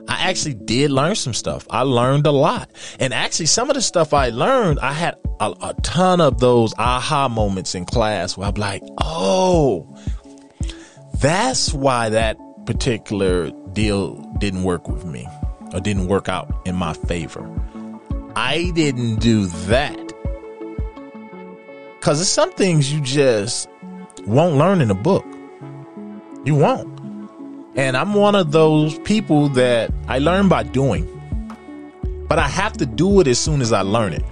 [0.09, 1.67] I actually did learn some stuff.
[1.71, 2.71] I learned a lot.
[2.99, 6.75] And actually, some of the stuff I learned, I had a, a ton of those
[6.79, 9.97] aha moments in class where I'm like, oh,
[11.21, 15.29] that's why that particular deal didn't work with me
[15.73, 17.49] or didn't work out in my favor.
[18.35, 19.97] I didn't do that.
[21.99, 23.69] Because there's some things you just
[24.27, 25.25] won't learn in a book.
[26.45, 26.90] You won't.
[27.81, 31.09] And I'm one of those people that I learn by doing.
[32.29, 34.23] But I have to do it as soon as I learn it.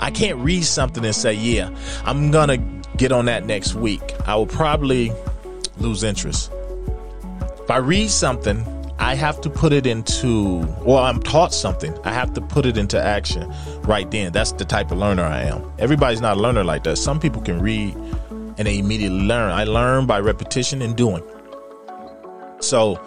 [0.00, 4.02] I can't read something and say, yeah, I'm going to get on that next week.
[4.26, 5.14] I will probably
[5.78, 6.52] lose interest.
[7.62, 8.66] If I read something,
[8.98, 12.76] I have to put it into, or I'm taught something, I have to put it
[12.76, 13.50] into action
[13.84, 14.30] right then.
[14.30, 15.72] That's the type of learner I am.
[15.78, 16.96] Everybody's not a learner like that.
[16.96, 17.94] Some people can read
[18.58, 19.52] and they immediately learn.
[19.52, 21.22] I learn by repetition and doing.
[22.60, 23.00] So,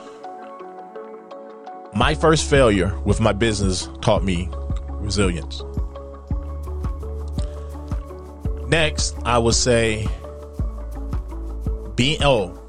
[1.96, 4.50] my first failure with my business taught me
[4.90, 5.64] resilience.
[8.68, 10.08] Next, I would say
[11.96, 12.60] being, oh,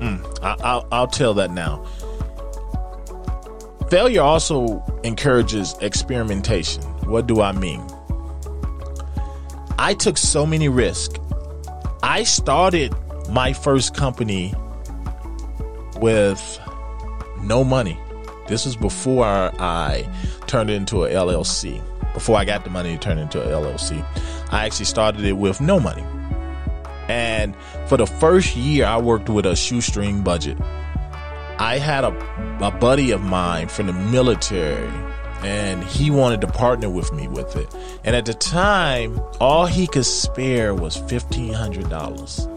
[0.00, 1.84] mm, I, will I'll tell that now.
[3.90, 6.82] Failure also encourages experimentation.
[7.04, 7.86] What do I mean?
[9.78, 11.18] I took so many risks.
[12.02, 12.94] I started
[13.28, 14.54] my first company
[16.02, 16.60] with
[17.40, 17.98] no money.
[18.48, 20.06] This was before I
[20.46, 21.80] turned it into a LLC.
[22.12, 24.04] Before I got the money to turn it into a LLC,
[24.50, 26.04] I actually started it with no money.
[27.08, 30.58] And for the first year, I worked with a shoestring budget.
[31.58, 34.90] I had a, a buddy of mine from the military,
[35.42, 37.74] and he wanted to partner with me with it.
[38.04, 42.51] And at the time, all he could spare was $1,500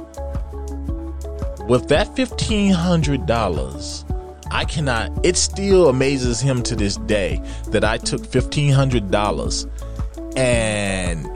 [1.67, 4.11] with that $1,500,
[4.51, 11.27] I cannot, it still amazes him to this day that I took $1,500 and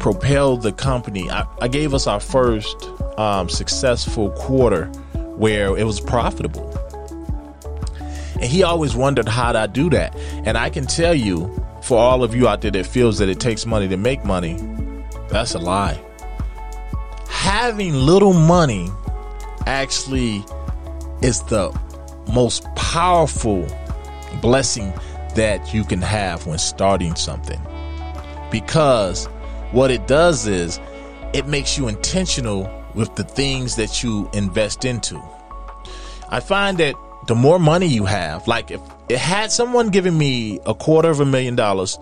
[0.00, 1.30] propelled the company.
[1.30, 2.82] I, I gave us our first
[3.18, 4.86] um, successful quarter
[5.36, 6.70] where it was profitable.
[8.34, 10.16] And he always wondered how would I do that.
[10.16, 13.38] And I can tell you, for all of you out there that feels that it
[13.38, 14.58] takes money to make money,
[15.28, 16.00] that's a lie.
[17.28, 18.90] Having little money
[19.66, 20.44] actually
[21.22, 21.76] is the
[22.32, 23.66] most powerful
[24.40, 24.92] blessing
[25.34, 27.60] that you can have when starting something.
[28.50, 29.26] Because
[29.72, 30.80] what it does is
[31.32, 35.20] it makes you intentional with the things that you invest into.
[36.28, 36.94] I find that
[37.26, 41.20] the more money you have, like if it had someone giving me a quarter of
[41.20, 41.98] a million dollars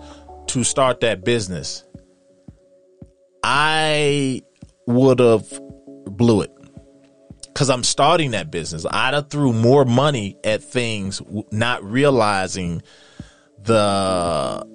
[0.47, 1.83] to start that business,
[3.43, 4.41] I
[4.85, 5.47] would have
[6.05, 6.51] blew it
[7.53, 8.85] because I'm starting that business.
[8.89, 12.81] I'd have threw more money at things, not realizing
[13.59, 14.65] the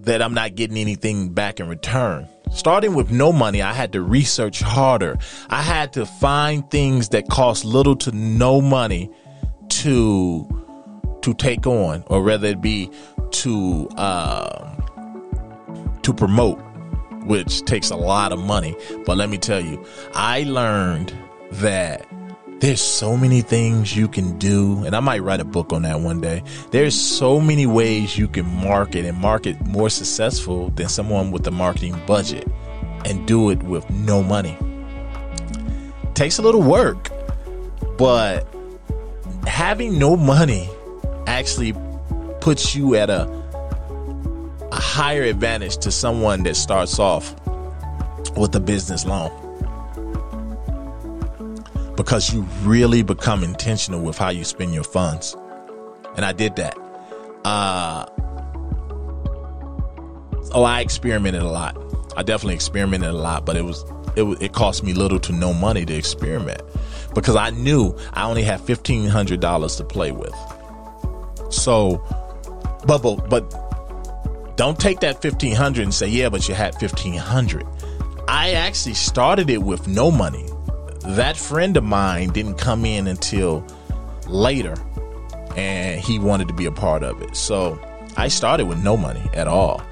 [0.00, 2.28] that I'm not getting anything back in return.
[2.52, 5.18] Starting with no money, I had to research harder.
[5.50, 9.10] I had to find things that cost little to no money
[9.68, 10.48] to
[11.22, 12.90] to take on, or rather it be
[13.30, 14.76] to uh,
[16.02, 16.58] to promote,
[17.24, 18.76] which takes a lot of money.
[19.04, 19.84] But let me tell you,
[20.14, 21.12] I learned
[21.52, 22.06] that
[22.60, 26.00] there's so many things you can do and i might write a book on that
[26.00, 26.42] one day.
[26.70, 31.50] There's so many ways you can market and market more successful than someone with a
[31.50, 32.48] marketing budget
[33.04, 34.58] and do it with no money.
[36.14, 37.10] Takes a little work
[37.96, 38.46] but
[39.46, 40.68] having no money
[41.26, 41.74] actually
[42.40, 43.22] puts you at a,
[44.72, 47.34] a higher advantage to someone that starts off
[48.36, 49.47] with a business loan
[51.98, 55.36] because you really become intentional with how you spend your funds.
[56.14, 56.78] And I did that.
[57.44, 58.06] Uh,
[60.52, 61.76] oh, I experimented a lot.
[62.16, 63.84] I definitely experimented a lot, but it was
[64.16, 66.62] it, it cost me little to no money to experiment
[67.14, 70.34] because I knew I only had fifteen hundred dollars to play with.
[71.50, 72.00] So,
[72.86, 77.14] but but, but don't take that fifteen hundred and say yeah, but you had fifteen
[77.14, 77.66] hundred.
[78.28, 80.48] I actually started it with no money.
[81.00, 83.64] That friend of mine didn't come in until
[84.26, 84.74] later,
[85.56, 87.36] and he wanted to be a part of it.
[87.36, 87.80] So
[88.16, 89.82] I started with no money at all,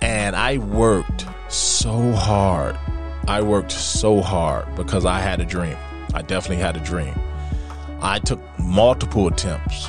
[0.00, 2.76] and I worked so hard.
[3.28, 5.76] I worked so hard because I had a dream.
[6.14, 7.14] I definitely had a dream.
[8.00, 9.88] I took multiple attempts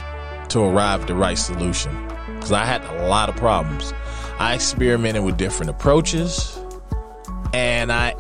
[0.50, 1.92] to arrive at the right solution
[2.28, 3.94] because I had a lot of problems.
[4.40, 6.60] I experimented with different approaches,
[7.54, 8.16] and I,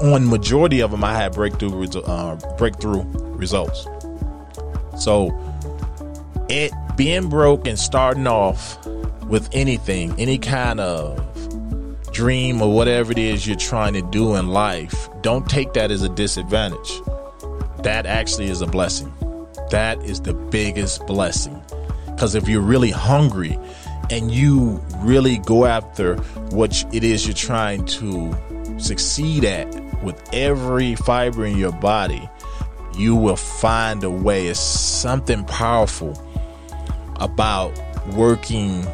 [0.00, 3.02] on majority of them, I had breakthrough uh, breakthrough
[3.36, 3.86] results.
[4.98, 5.30] So,
[6.48, 8.84] it being broke and starting off
[9.26, 11.26] with anything, any kind of
[12.12, 16.02] dream or whatever it is you're trying to do in life, don't take that as
[16.02, 17.00] a disadvantage.
[17.82, 19.12] That actually is a blessing.
[19.70, 21.62] That is the biggest blessing.
[22.06, 23.58] Because if you're really hungry
[24.10, 26.16] and you really go after
[26.50, 28.36] what it is you're trying to
[28.78, 32.28] succeed at with every fiber in your body,
[32.96, 34.46] you will find a way.
[34.48, 36.20] It's something powerful
[37.16, 37.78] about
[38.14, 38.86] working,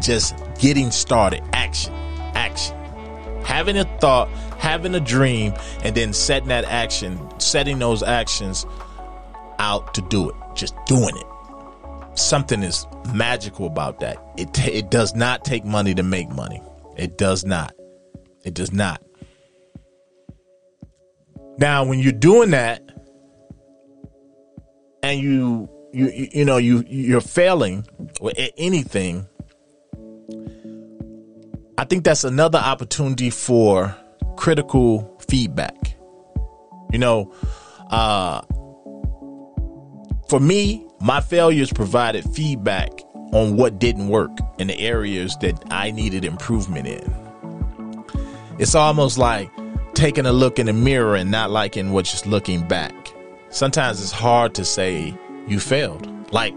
[0.00, 1.42] just getting started.
[1.52, 1.92] Action,
[2.34, 2.76] action.
[3.44, 8.64] Having a thought, having a dream, and then setting that action, setting those actions
[9.58, 11.26] out to do it, just doing it.
[12.18, 14.22] Something is magical about that.
[14.36, 16.62] It t- it does not take money to make money.
[16.96, 17.74] It does not.
[18.44, 19.02] It does not.
[21.58, 22.82] Now, when you're doing that,
[25.02, 27.86] and you you you know you you're failing
[28.20, 29.26] or anything,
[31.78, 33.94] I think that's another opportunity for
[34.36, 35.96] critical feedback.
[36.92, 37.34] You know,
[37.90, 38.42] uh,
[40.28, 42.90] for me, my failures provided feedback
[43.32, 47.14] on what didn't work in the areas that I needed improvement in.
[48.58, 49.50] It's almost like
[49.94, 52.94] taking a look in the mirror and not liking what you're looking back.
[53.50, 55.16] Sometimes it's hard to say
[55.46, 56.08] you failed.
[56.32, 56.54] Like,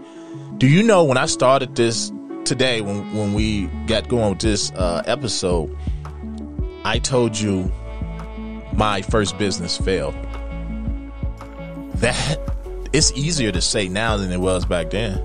[0.58, 2.10] do you know when I started this
[2.44, 5.76] today, when, when we got going with this uh, episode,
[6.84, 7.70] I told you
[8.72, 10.14] my first business failed.
[11.96, 12.38] That
[12.92, 15.22] it's easier to say now than it was back then.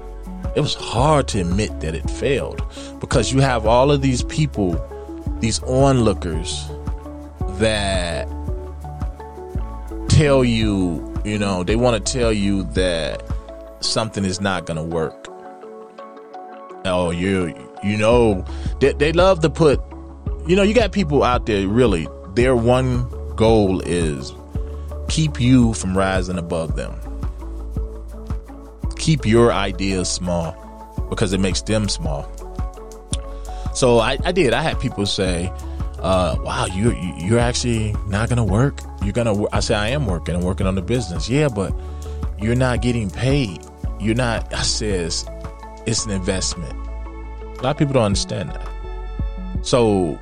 [0.55, 2.62] It was hard to admit that it failed
[2.99, 4.74] because you have all of these people,
[5.39, 6.70] these onlookers
[7.62, 8.28] that
[10.09, 13.24] tell you, you know, they want to tell you that
[13.80, 15.28] something is not going to work.
[16.86, 18.45] Oh, you you know
[18.80, 19.80] they, they love to put
[20.47, 24.34] you know, you got people out there really their one goal is
[25.09, 26.95] keep you from rising above them.
[28.97, 30.55] Keep your ideas small
[31.09, 32.30] because it makes them small.
[33.74, 34.53] So I, I did.
[34.53, 35.51] I had people say,
[36.02, 38.80] uh, "Wow, you you're actually not gonna work.
[39.04, 40.36] You're gonna." I said, "I am working.
[40.36, 41.30] I'm working on the business.
[41.30, 41.74] Yeah, but
[42.39, 43.66] you're not getting paid.
[43.99, 45.26] You're not." I says,
[45.86, 46.74] "It's an investment."
[47.60, 48.68] A lot of people don't understand that.
[49.62, 50.18] So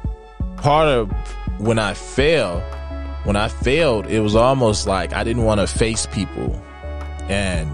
[0.58, 1.10] part of
[1.60, 2.62] when I failed,
[3.24, 6.62] when I failed, it was almost like I didn't want to face people
[7.30, 7.70] and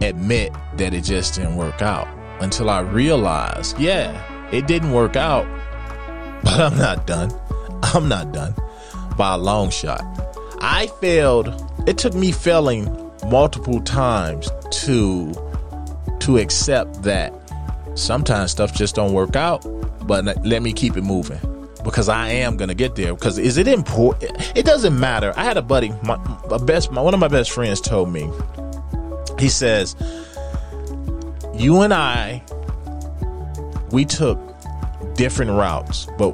[0.00, 2.08] admit that it just didn't work out
[2.40, 5.46] until I realized, yeah, it didn't work out,
[6.42, 7.32] but I'm not done.
[7.82, 8.54] I'm not done
[9.16, 10.02] by a long shot.
[10.60, 11.64] I failed.
[11.86, 12.84] It took me failing
[13.30, 15.32] multiple times to
[16.20, 17.32] to accept that
[17.94, 19.64] sometimes stuff just don't work out,
[20.06, 21.38] but let me keep it moving
[21.84, 23.14] because I am gonna get there.
[23.14, 24.52] Because is it important?
[24.56, 25.32] It doesn't matter.
[25.36, 26.16] I had a buddy, my,
[26.50, 28.30] my best, my, one of my best friends told me.
[29.38, 29.96] He says,
[31.54, 32.42] "You and I,
[33.90, 34.38] we took
[35.18, 36.32] different routes, but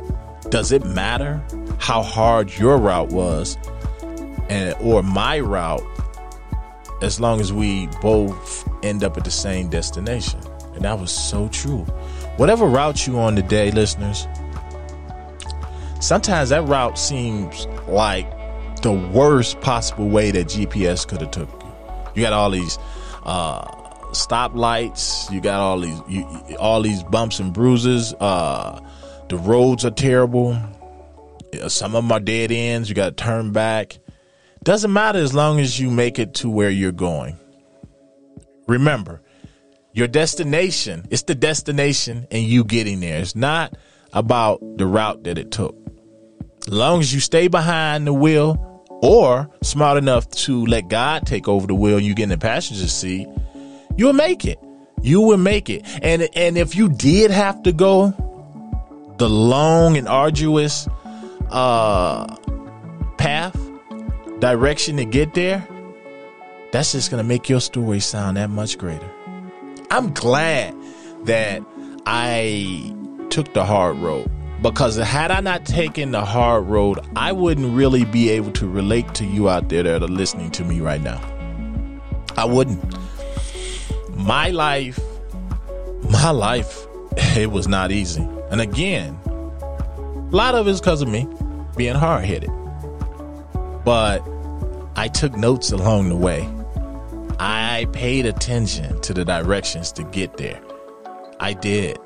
[0.51, 1.43] does it matter
[1.79, 3.59] how hard your route was,
[4.49, 5.83] and or my route,
[7.03, 10.39] as long as we both end up at the same destination?"
[10.75, 11.85] And that was so true.
[12.37, 14.29] Whatever route you on today, listeners,
[16.01, 18.31] sometimes that route seems like
[18.83, 21.73] the worst possible way that GPS could have took you.
[22.17, 22.79] You got all these
[23.25, 23.65] uh,
[24.15, 25.31] stoplights.
[25.31, 28.15] You got all these you, all these bumps and bruises.
[28.15, 28.81] Uh,
[29.29, 30.59] the roads are terrible.
[31.69, 32.89] Some of them are dead ends.
[32.89, 33.99] You got to turn back.
[34.63, 37.39] Doesn't matter as long as you make it to where you're going.
[38.67, 39.21] Remember,
[39.93, 41.07] your destination.
[41.11, 43.21] It's the destination and you getting there.
[43.21, 43.75] It's not
[44.13, 45.77] about the route that it took.
[46.67, 51.47] As long as you stay behind the wheel or smart enough to let God take
[51.47, 53.29] over the wheel you get in the passenger seat,
[53.97, 54.59] you'll make it.
[55.03, 55.85] You will make it.
[56.03, 58.15] And and if you did have to go
[59.19, 60.89] the long and arduous
[61.51, 62.35] uh
[63.19, 63.57] path,
[64.39, 65.67] direction to get there,
[66.73, 69.11] that's just gonna make your story sound that much greater.
[69.91, 70.75] I'm glad
[71.25, 71.63] that
[72.07, 72.95] I
[73.31, 74.31] took the hard road
[74.63, 79.13] because had I not taken the hard road, I wouldn't really be able to relate
[79.15, 81.21] to you out there that are listening to me right now.
[82.37, 82.83] I wouldn't.
[84.17, 84.99] My life,
[86.11, 86.87] my life,
[87.37, 88.27] it was not easy.
[88.51, 91.29] And again, a lot of it's because of me
[91.77, 92.51] being hard headed.
[93.85, 94.23] But
[94.97, 96.49] I took notes along the way.
[97.39, 100.61] I paid attention to the directions to get there.
[101.41, 101.99] I did.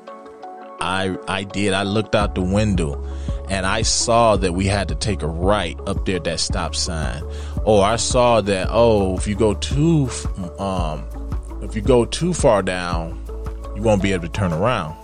[0.81, 1.73] I I did.
[1.73, 3.05] I looked out the window
[3.49, 6.75] and I saw that we had to take a right up there at that stop
[6.75, 7.23] sign.
[7.63, 10.09] Or I saw that oh, if you go too
[10.57, 11.05] um
[11.69, 13.23] if you go too far down,
[13.75, 14.95] you won't be able to turn around.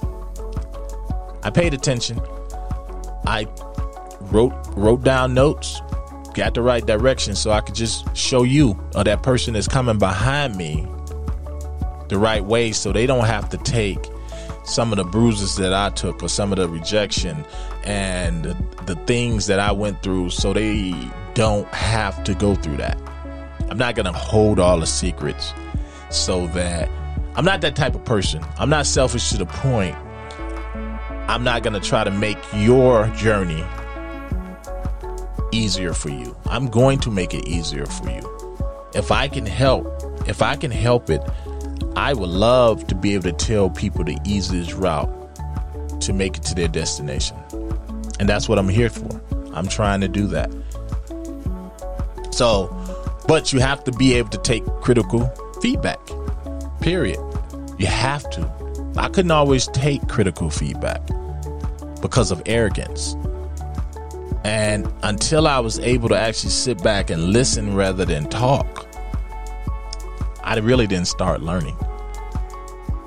[1.43, 2.19] I paid attention.
[3.27, 3.45] I
[4.19, 5.79] wrote wrote down notes,
[6.33, 9.99] got the right direction so I could just show you or that person that's coming
[9.99, 10.87] behind me
[12.09, 14.03] the right way so they don't have to take
[14.63, 17.45] some of the bruises that I took or some of the rejection
[17.83, 18.43] and
[18.87, 20.95] the, things that I went through so they
[21.35, 22.97] don't have to go through that.
[23.69, 25.53] I'm not going to hold all the secrets
[26.15, 26.89] so that
[27.35, 28.43] I'm not that type of person.
[28.57, 29.95] I'm not selfish to the point.
[31.27, 33.63] I'm not going to try to make your journey
[35.51, 36.35] easier for you.
[36.45, 38.57] I'm going to make it easier for you.
[38.93, 39.85] If I can help,
[40.27, 41.21] if I can help it,
[41.95, 45.11] I would love to be able to tell people the easiest route
[46.01, 47.37] to make it to their destination.
[48.19, 49.21] And that's what I'm here for.
[49.53, 50.51] I'm trying to do that.
[52.31, 52.69] So,
[53.27, 55.31] but you have to be able to take critical
[55.65, 55.99] feedback.
[56.79, 57.17] Period.
[57.79, 58.93] You have to.
[58.97, 61.01] I couldn't always take critical feedback
[62.03, 63.15] because of arrogance.
[64.43, 68.85] And until I was able to actually sit back and listen rather than talk,
[70.43, 71.75] I really didn't start learning.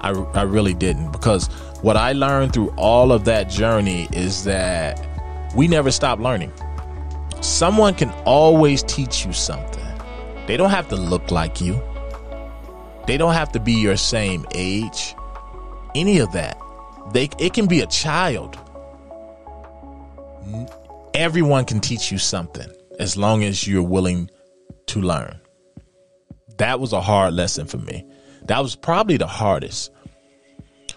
[0.01, 1.47] I, I really didn't because
[1.83, 5.07] what I learned through all of that journey is that
[5.55, 6.53] we never stop learning.
[7.41, 9.87] Someone can always teach you something.
[10.49, 11.81] They don't have to look like you.
[13.09, 15.17] They don't have to be your same age.
[15.97, 16.57] Any of that.
[17.13, 18.57] They it can be a child.
[21.15, 24.31] Everyone can teach you something as long as you're willing
[24.87, 25.41] to learn
[26.59, 28.05] that was a hard lesson for me
[28.47, 29.91] That was probably the hardest.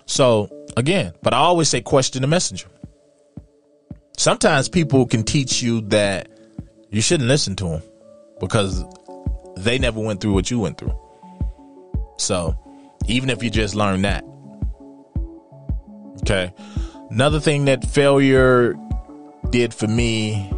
[0.05, 2.67] So again, but I always say question the messenger.
[4.17, 6.29] Sometimes people can teach you that
[6.89, 7.81] you shouldn't listen to them
[8.39, 8.83] because
[9.57, 10.95] they never went through what you went through.
[12.21, 12.57] So
[13.07, 14.23] even if you just learn that.
[16.21, 16.53] Okay.
[17.09, 18.75] Another thing that failure
[19.49, 20.51] did for me,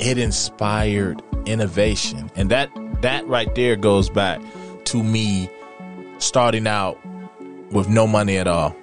[0.00, 2.30] it inspired innovation.
[2.36, 2.70] And that
[3.02, 4.40] that right there goes back
[4.86, 5.48] to me
[6.18, 6.98] starting out
[7.70, 8.74] with no money at all.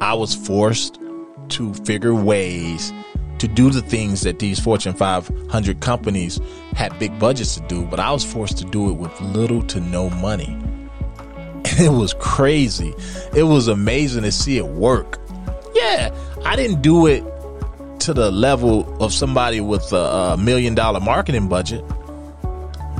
[0.00, 1.00] I was forced
[1.48, 2.92] to figure ways
[3.38, 6.38] to do the things that these Fortune 500 companies
[6.74, 9.80] had big budgets to do, but I was forced to do it with little to
[9.80, 10.61] no money.
[11.78, 12.94] It was crazy.
[13.34, 15.18] It was amazing to see it work.
[15.74, 16.14] Yeah,
[16.44, 17.24] I didn't do it
[18.00, 21.82] to the level of somebody with a, a million dollar marketing budget,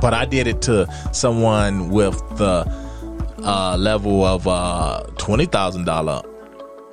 [0.01, 2.65] but I did it to someone with the
[3.43, 6.21] uh, level of uh, twenty thousand dollar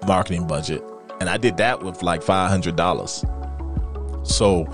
[0.07, 0.83] marketing budget,
[1.20, 3.24] and I did that with like five hundred dollars.
[4.24, 4.68] So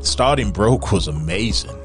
[0.00, 1.76] starting broke was amazing.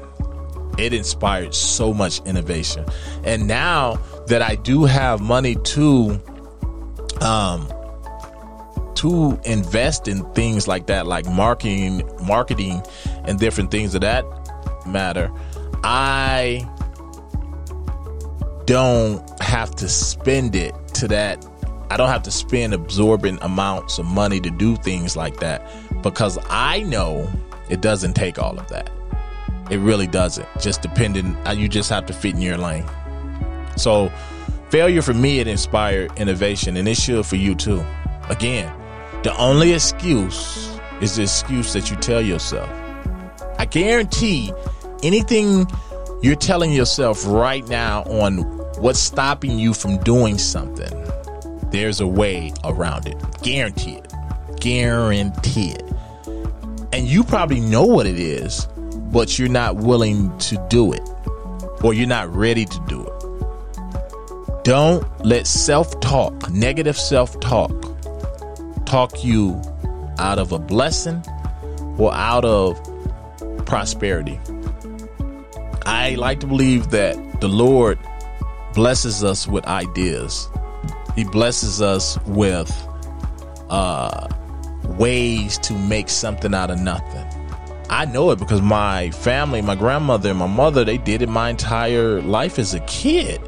[0.78, 2.86] It inspired so much innovation,
[3.24, 6.20] and now that I do have money to,
[7.20, 7.68] um,
[8.96, 12.82] to invest in things like that, like marketing, marketing,
[13.24, 14.24] and different things of that
[14.86, 15.30] matter,
[15.84, 16.68] I
[18.64, 21.46] don't have to spend it to that.
[21.90, 25.70] I don't have to spend absorbent amounts of money to do things like that
[26.02, 27.30] because I know
[27.70, 28.90] it doesn't take all of that.
[29.70, 30.46] It really doesn't.
[30.60, 32.84] Just depending, uh, you just have to fit in your lane.
[33.78, 34.12] So,
[34.70, 37.84] failure for me, it inspired innovation, and it should for you too.
[38.28, 38.72] Again,
[39.22, 42.68] the only excuse is the excuse that you tell yourself.
[43.58, 44.52] I guarantee
[45.02, 45.66] anything
[46.22, 48.38] you're telling yourself right now on
[48.80, 50.92] what's stopping you from doing something,
[51.70, 53.16] there's a way around it.
[53.42, 54.12] Guarantee it.
[54.60, 55.82] Guarantee it.
[56.92, 58.66] And you probably know what it is,
[59.12, 61.08] but you're not willing to do it
[61.82, 63.17] or you're not ready to do it.
[64.68, 67.72] Don't let self talk, negative self talk,
[68.84, 69.58] talk you
[70.18, 71.24] out of a blessing
[71.96, 72.78] or out of
[73.64, 74.38] prosperity.
[75.86, 77.98] I like to believe that the Lord
[78.74, 80.50] blesses us with ideas.
[81.16, 82.70] He blesses us with
[83.70, 84.28] uh,
[84.84, 87.26] ways to make something out of nothing.
[87.88, 91.48] I know it because my family, my grandmother and my mother, they did it my
[91.48, 93.40] entire life as a kid.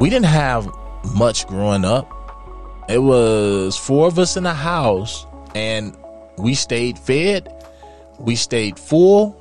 [0.00, 0.66] We didn't have
[1.14, 2.10] much growing up.
[2.88, 5.94] It was four of us in the house, and
[6.38, 7.52] we stayed fed,
[8.18, 9.36] we stayed full,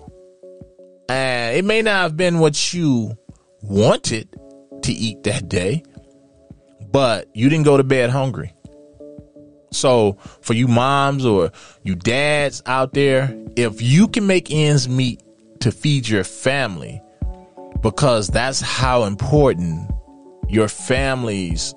[1.07, 3.17] and it may not have been what you
[3.61, 4.27] wanted
[4.83, 5.81] to eat that day,
[6.91, 8.53] but you didn't go to bed hungry.
[9.71, 11.51] So, for you moms or
[11.83, 15.23] you dads out there, if you can make ends meet
[15.61, 17.01] to feed your family,
[17.81, 19.89] because that's how important
[20.49, 21.75] your family's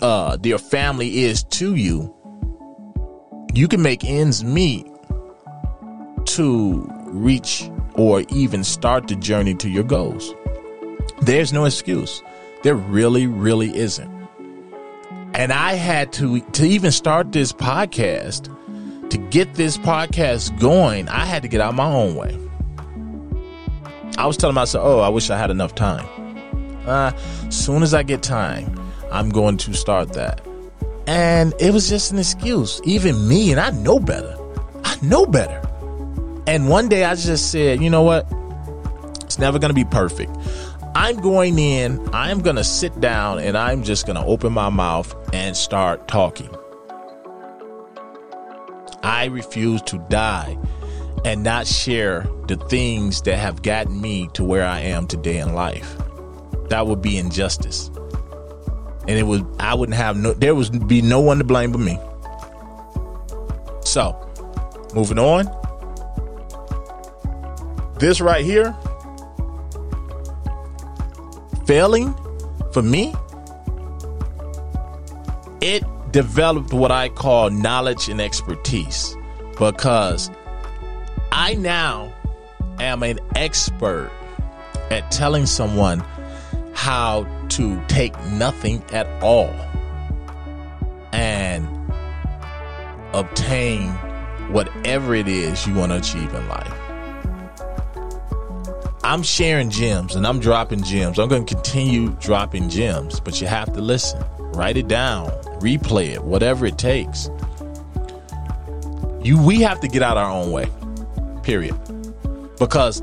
[0.00, 2.14] uh, your family is to you,
[3.52, 4.86] you can make ends meet
[6.26, 10.34] to reach or even start the journey to your goals.
[11.22, 12.22] There's no excuse.
[12.62, 14.14] There really, really isn't.
[15.34, 18.48] And I had to to even start this podcast,
[19.10, 22.38] to get this podcast going, I had to get out my own way.
[24.18, 26.25] I was telling myself, "Oh, I wish I had enough time."
[26.86, 27.12] Uh,
[27.50, 28.80] soon as I get time,
[29.10, 30.40] I'm going to start that.
[31.06, 32.80] And it was just an excuse.
[32.84, 34.36] Even me, and I know better.
[34.84, 35.62] I know better.
[36.46, 38.26] And one day I just said, you know what?
[39.22, 40.30] It's never going to be perfect.
[40.94, 44.70] I'm going in, I'm going to sit down, and I'm just going to open my
[44.70, 46.48] mouth and start talking.
[49.02, 50.56] I refuse to die
[51.24, 55.54] and not share the things that have gotten me to where I am today in
[55.54, 55.96] life.
[56.68, 57.90] That would be injustice.
[59.08, 61.80] And it would I wouldn't have no there would be no one to blame but
[61.80, 61.98] me.
[63.84, 64.16] So,
[64.94, 65.46] moving on.
[67.98, 68.76] This right here,
[71.66, 72.14] failing
[72.72, 73.14] for me,
[75.62, 79.16] it developed what I call knowledge and expertise
[79.58, 80.30] because
[81.32, 82.12] I now
[82.78, 84.10] am an expert
[84.90, 86.04] at telling someone
[86.76, 89.50] how to take nothing at all
[91.12, 91.66] and
[93.14, 93.88] obtain
[94.52, 96.72] whatever it is you want to achieve in life.
[99.02, 101.18] I'm sharing gems and I'm dropping gems.
[101.18, 104.22] I'm going to continue dropping gems, but you have to listen.
[104.38, 107.30] Write it down, replay it, whatever it takes.
[109.22, 110.68] You we have to get out our own way.
[111.42, 111.74] Period.
[112.58, 113.00] Because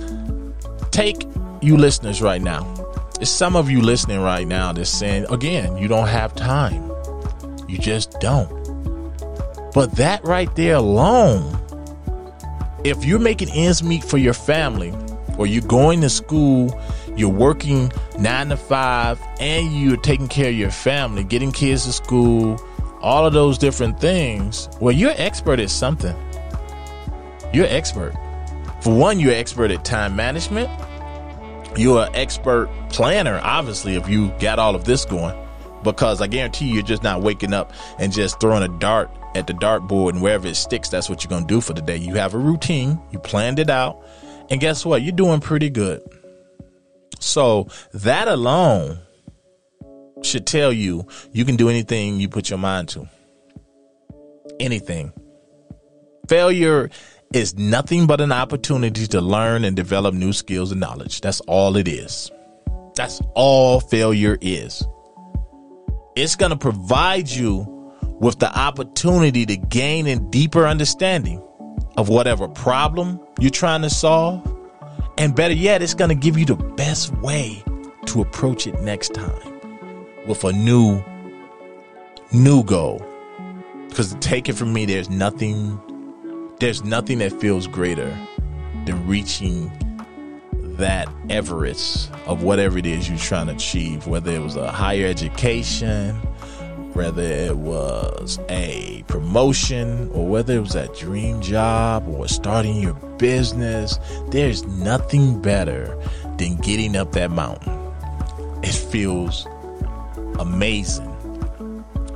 [0.92, 1.26] take
[1.62, 2.83] you listeners right now.
[3.20, 6.92] It's some of you listening right now that's saying, again, you don't have time.
[7.68, 8.52] You just don't.
[9.74, 11.60] But that right there alone,
[12.84, 14.94] if you're making ends meet for your family,
[15.38, 16.80] or you're going to school,
[17.16, 21.94] you're working nine to five, and you're taking care of your family, getting kids to
[21.94, 22.60] school,
[23.02, 26.16] all of those different things, well, you're expert at something.
[27.54, 28.14] You're expert.
[28.82, 30.70] For one, you're expert at time management.
[31.76, 35.38] You're an expert planner, obviously, if you got all of this going.
[35.84, 39.48] Because I guarantee you, you're just not waking up and just throwing a dart at
[39.48, 41.98] the dartboard and wherever it sticks, that's what you're going to do for the day.
[41.98, 44.02] You have a routine, you planned it out,
[44.50, 45.02] and guess what?
[45.02, 46.02] You're doing pretty good.
[47.20, 49.00] So that alone
[50.22, 53.08] should tell you you can do anything you put your mind to.
[54.60, 55.12] Anything.
[56.30, 56.90] Failure
[57.34, 61.22] is nothing but an opportunity to learn and develop new skills and knowledge.
[61.22, 62.32] That's all it is.
[62.96, 64.86] That's all failure is.
[66.16, 67.66] It's going to provide you
[68.20, 71.42] with the opportunity to gain a deeper understanding
[71.98, 74.48] of whatever problem you're trying to solve.
[75.18, 77.64] And better yet, it's going to give you the best way
[78.06, 79.60] to approach it next time
[80.28, 81.04] with a new,
[82.32, 83.04] new goal.
[83.90, 85.80] Because take it from me, there's nothing,
[86.60, 88.18] there's nothing that feels greater
[88.86, 89.72] than reaching
[90.78, 95.06] that Everest of whatever it is you're trying to achieve, whether it was a higher
[95.06, 96.16] education,
[96.94, 102.94] whether it was a promotion or whether it was a dream job or starting your
[103.18, 104.00] business,
[104.30, 105.98] there's nothing better
[106.38, 107.72] than getting up that mountain.
[108.64, 109.46] It feels
[110.40, 111.10] amazing.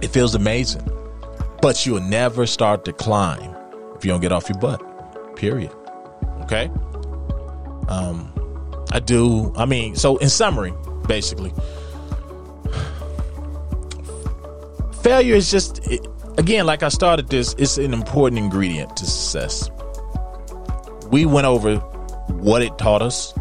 [0.02, 0.88] It feels amazing.
[1.62, 3.57] But you'll never start to climb
[3.98, 4.82] if you don't get off your butt.
[5.36, 5.72] Period.
[6.44, 6.70] Okay?
[7.90, 8.34] Um
[8.92, 10.74] I do I mean, so in summary,
[11.08, 11.54] basically,
[15.08, 15.80] failure is just
[16.38, 19.70] again like i started this it's an important ingredient to success
[21.12, 21.78] we went over
[22.28, 23.34] what it taught us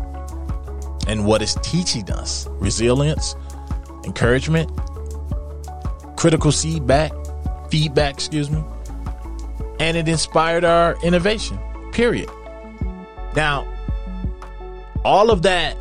[1.08, 3.34] and what it's teaching us resilience
[4.04, 4.70] encouragement
[6.16, 7.10] critical feedback
[7.68, 8.62] feedback excuse me
[9.78, 11.58] and it inspired our innovation
[11.92, 12.30] period
[13.34, 13.66] now
[15.04, 15.76] all of that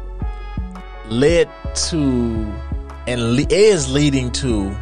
[1.10, 2.54] led to
[3.08, 4.76] and is leading to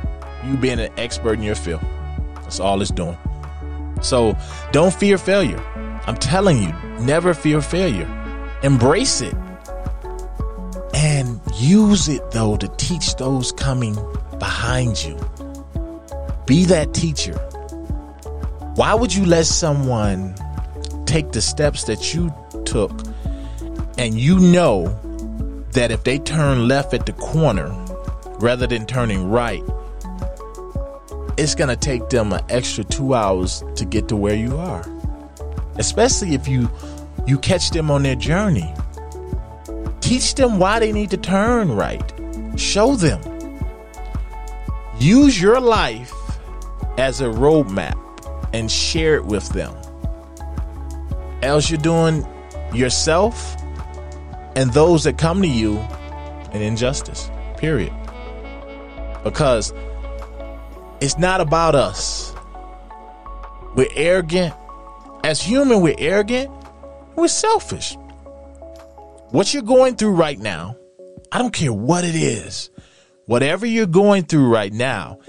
[0.46, 1.82] you being an expert in your field.
[2.36, 3.18] That's all it's doing.
[4.02, 4.38] So
[4.72, 5.60] don't fear failure.
[6.06, 8.10] I'm telling you, never fear failure.
[8.64, 9.36] Embrace it.
[10.94, 13.96] And use it, though, to teach those coming
[14.40, 15.18] behind you.
[16.46, 17.40] Be that teacher.
[18.76, 20.34] Why would you let someone
[21.06, 22.34] take the steps that you
[22.66, 22.92] took
[24.00, 24.88] and you know
[25.74, 27.70] that if they turn left at the corner
[28.40, 29.62] rather than turning right,
[31.38, 34.84] it's going to take them an extra two hours to get to where you are?
[35.76, 36.68] Especially if you
[37.28, 38.74] you catch them on their journey.
[40.02, 42.12] Teach them why they need to turn right.
[42.56, 43.22] Show them.
[45.00, 46.12] Use your life
[46.98, 48.03] as a roadmap
[48.54, 49.76] and share it with them
[51.44, 52.26] else you're doing
[52.74, 53.56] yourself
[54.56, 55.78] and those that come to you
[56.54, 57.94] an injustice period
[59.24, 59.74] because
[61.02, 62.34] it's not about us.
[63.76, 64.54] We're arrogant.
[65.24, 66.52] As human, we're arrogant.
[67.16, 67.98] We're selfish.
[69.32, 70.78] What you're going through right now,
[71.32, 72.70] I don't care what it is.
[73.26, 75.20] Whatever you're going through right now,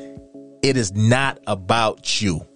[0.62, 2.46] it is not about you.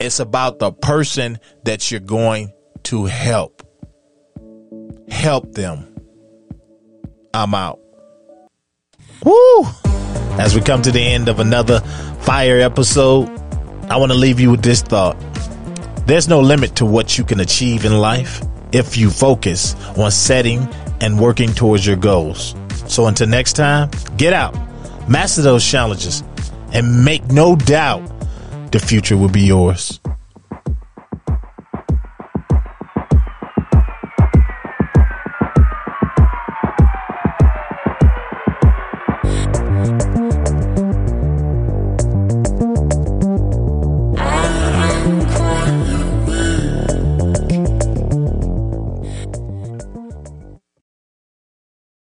[0.00, 3.62] It's about the person that you're going to help.
[5.10, 5.94] Help them.
[7.34, 7.78] I'm out.
[9.22, 9.66] Woo!
[10.38, 11.80] As we come to the end of another
[12.20, 13.28] fire episode,
[13.90, 15.18] I want to leave you with this thought.
[16.06, 18.40] There's no limit to what you can achieve in life
[18.72, 20.66] if you focus on setting
[21.02, 22.54] and working towards your goals.
[22.86, 24.56] So until next time, get out,
[25.10, 26.24] master those challenges,
[26.72, 28.10] and make no doubt
[28.70, 30.00] the future will be yours.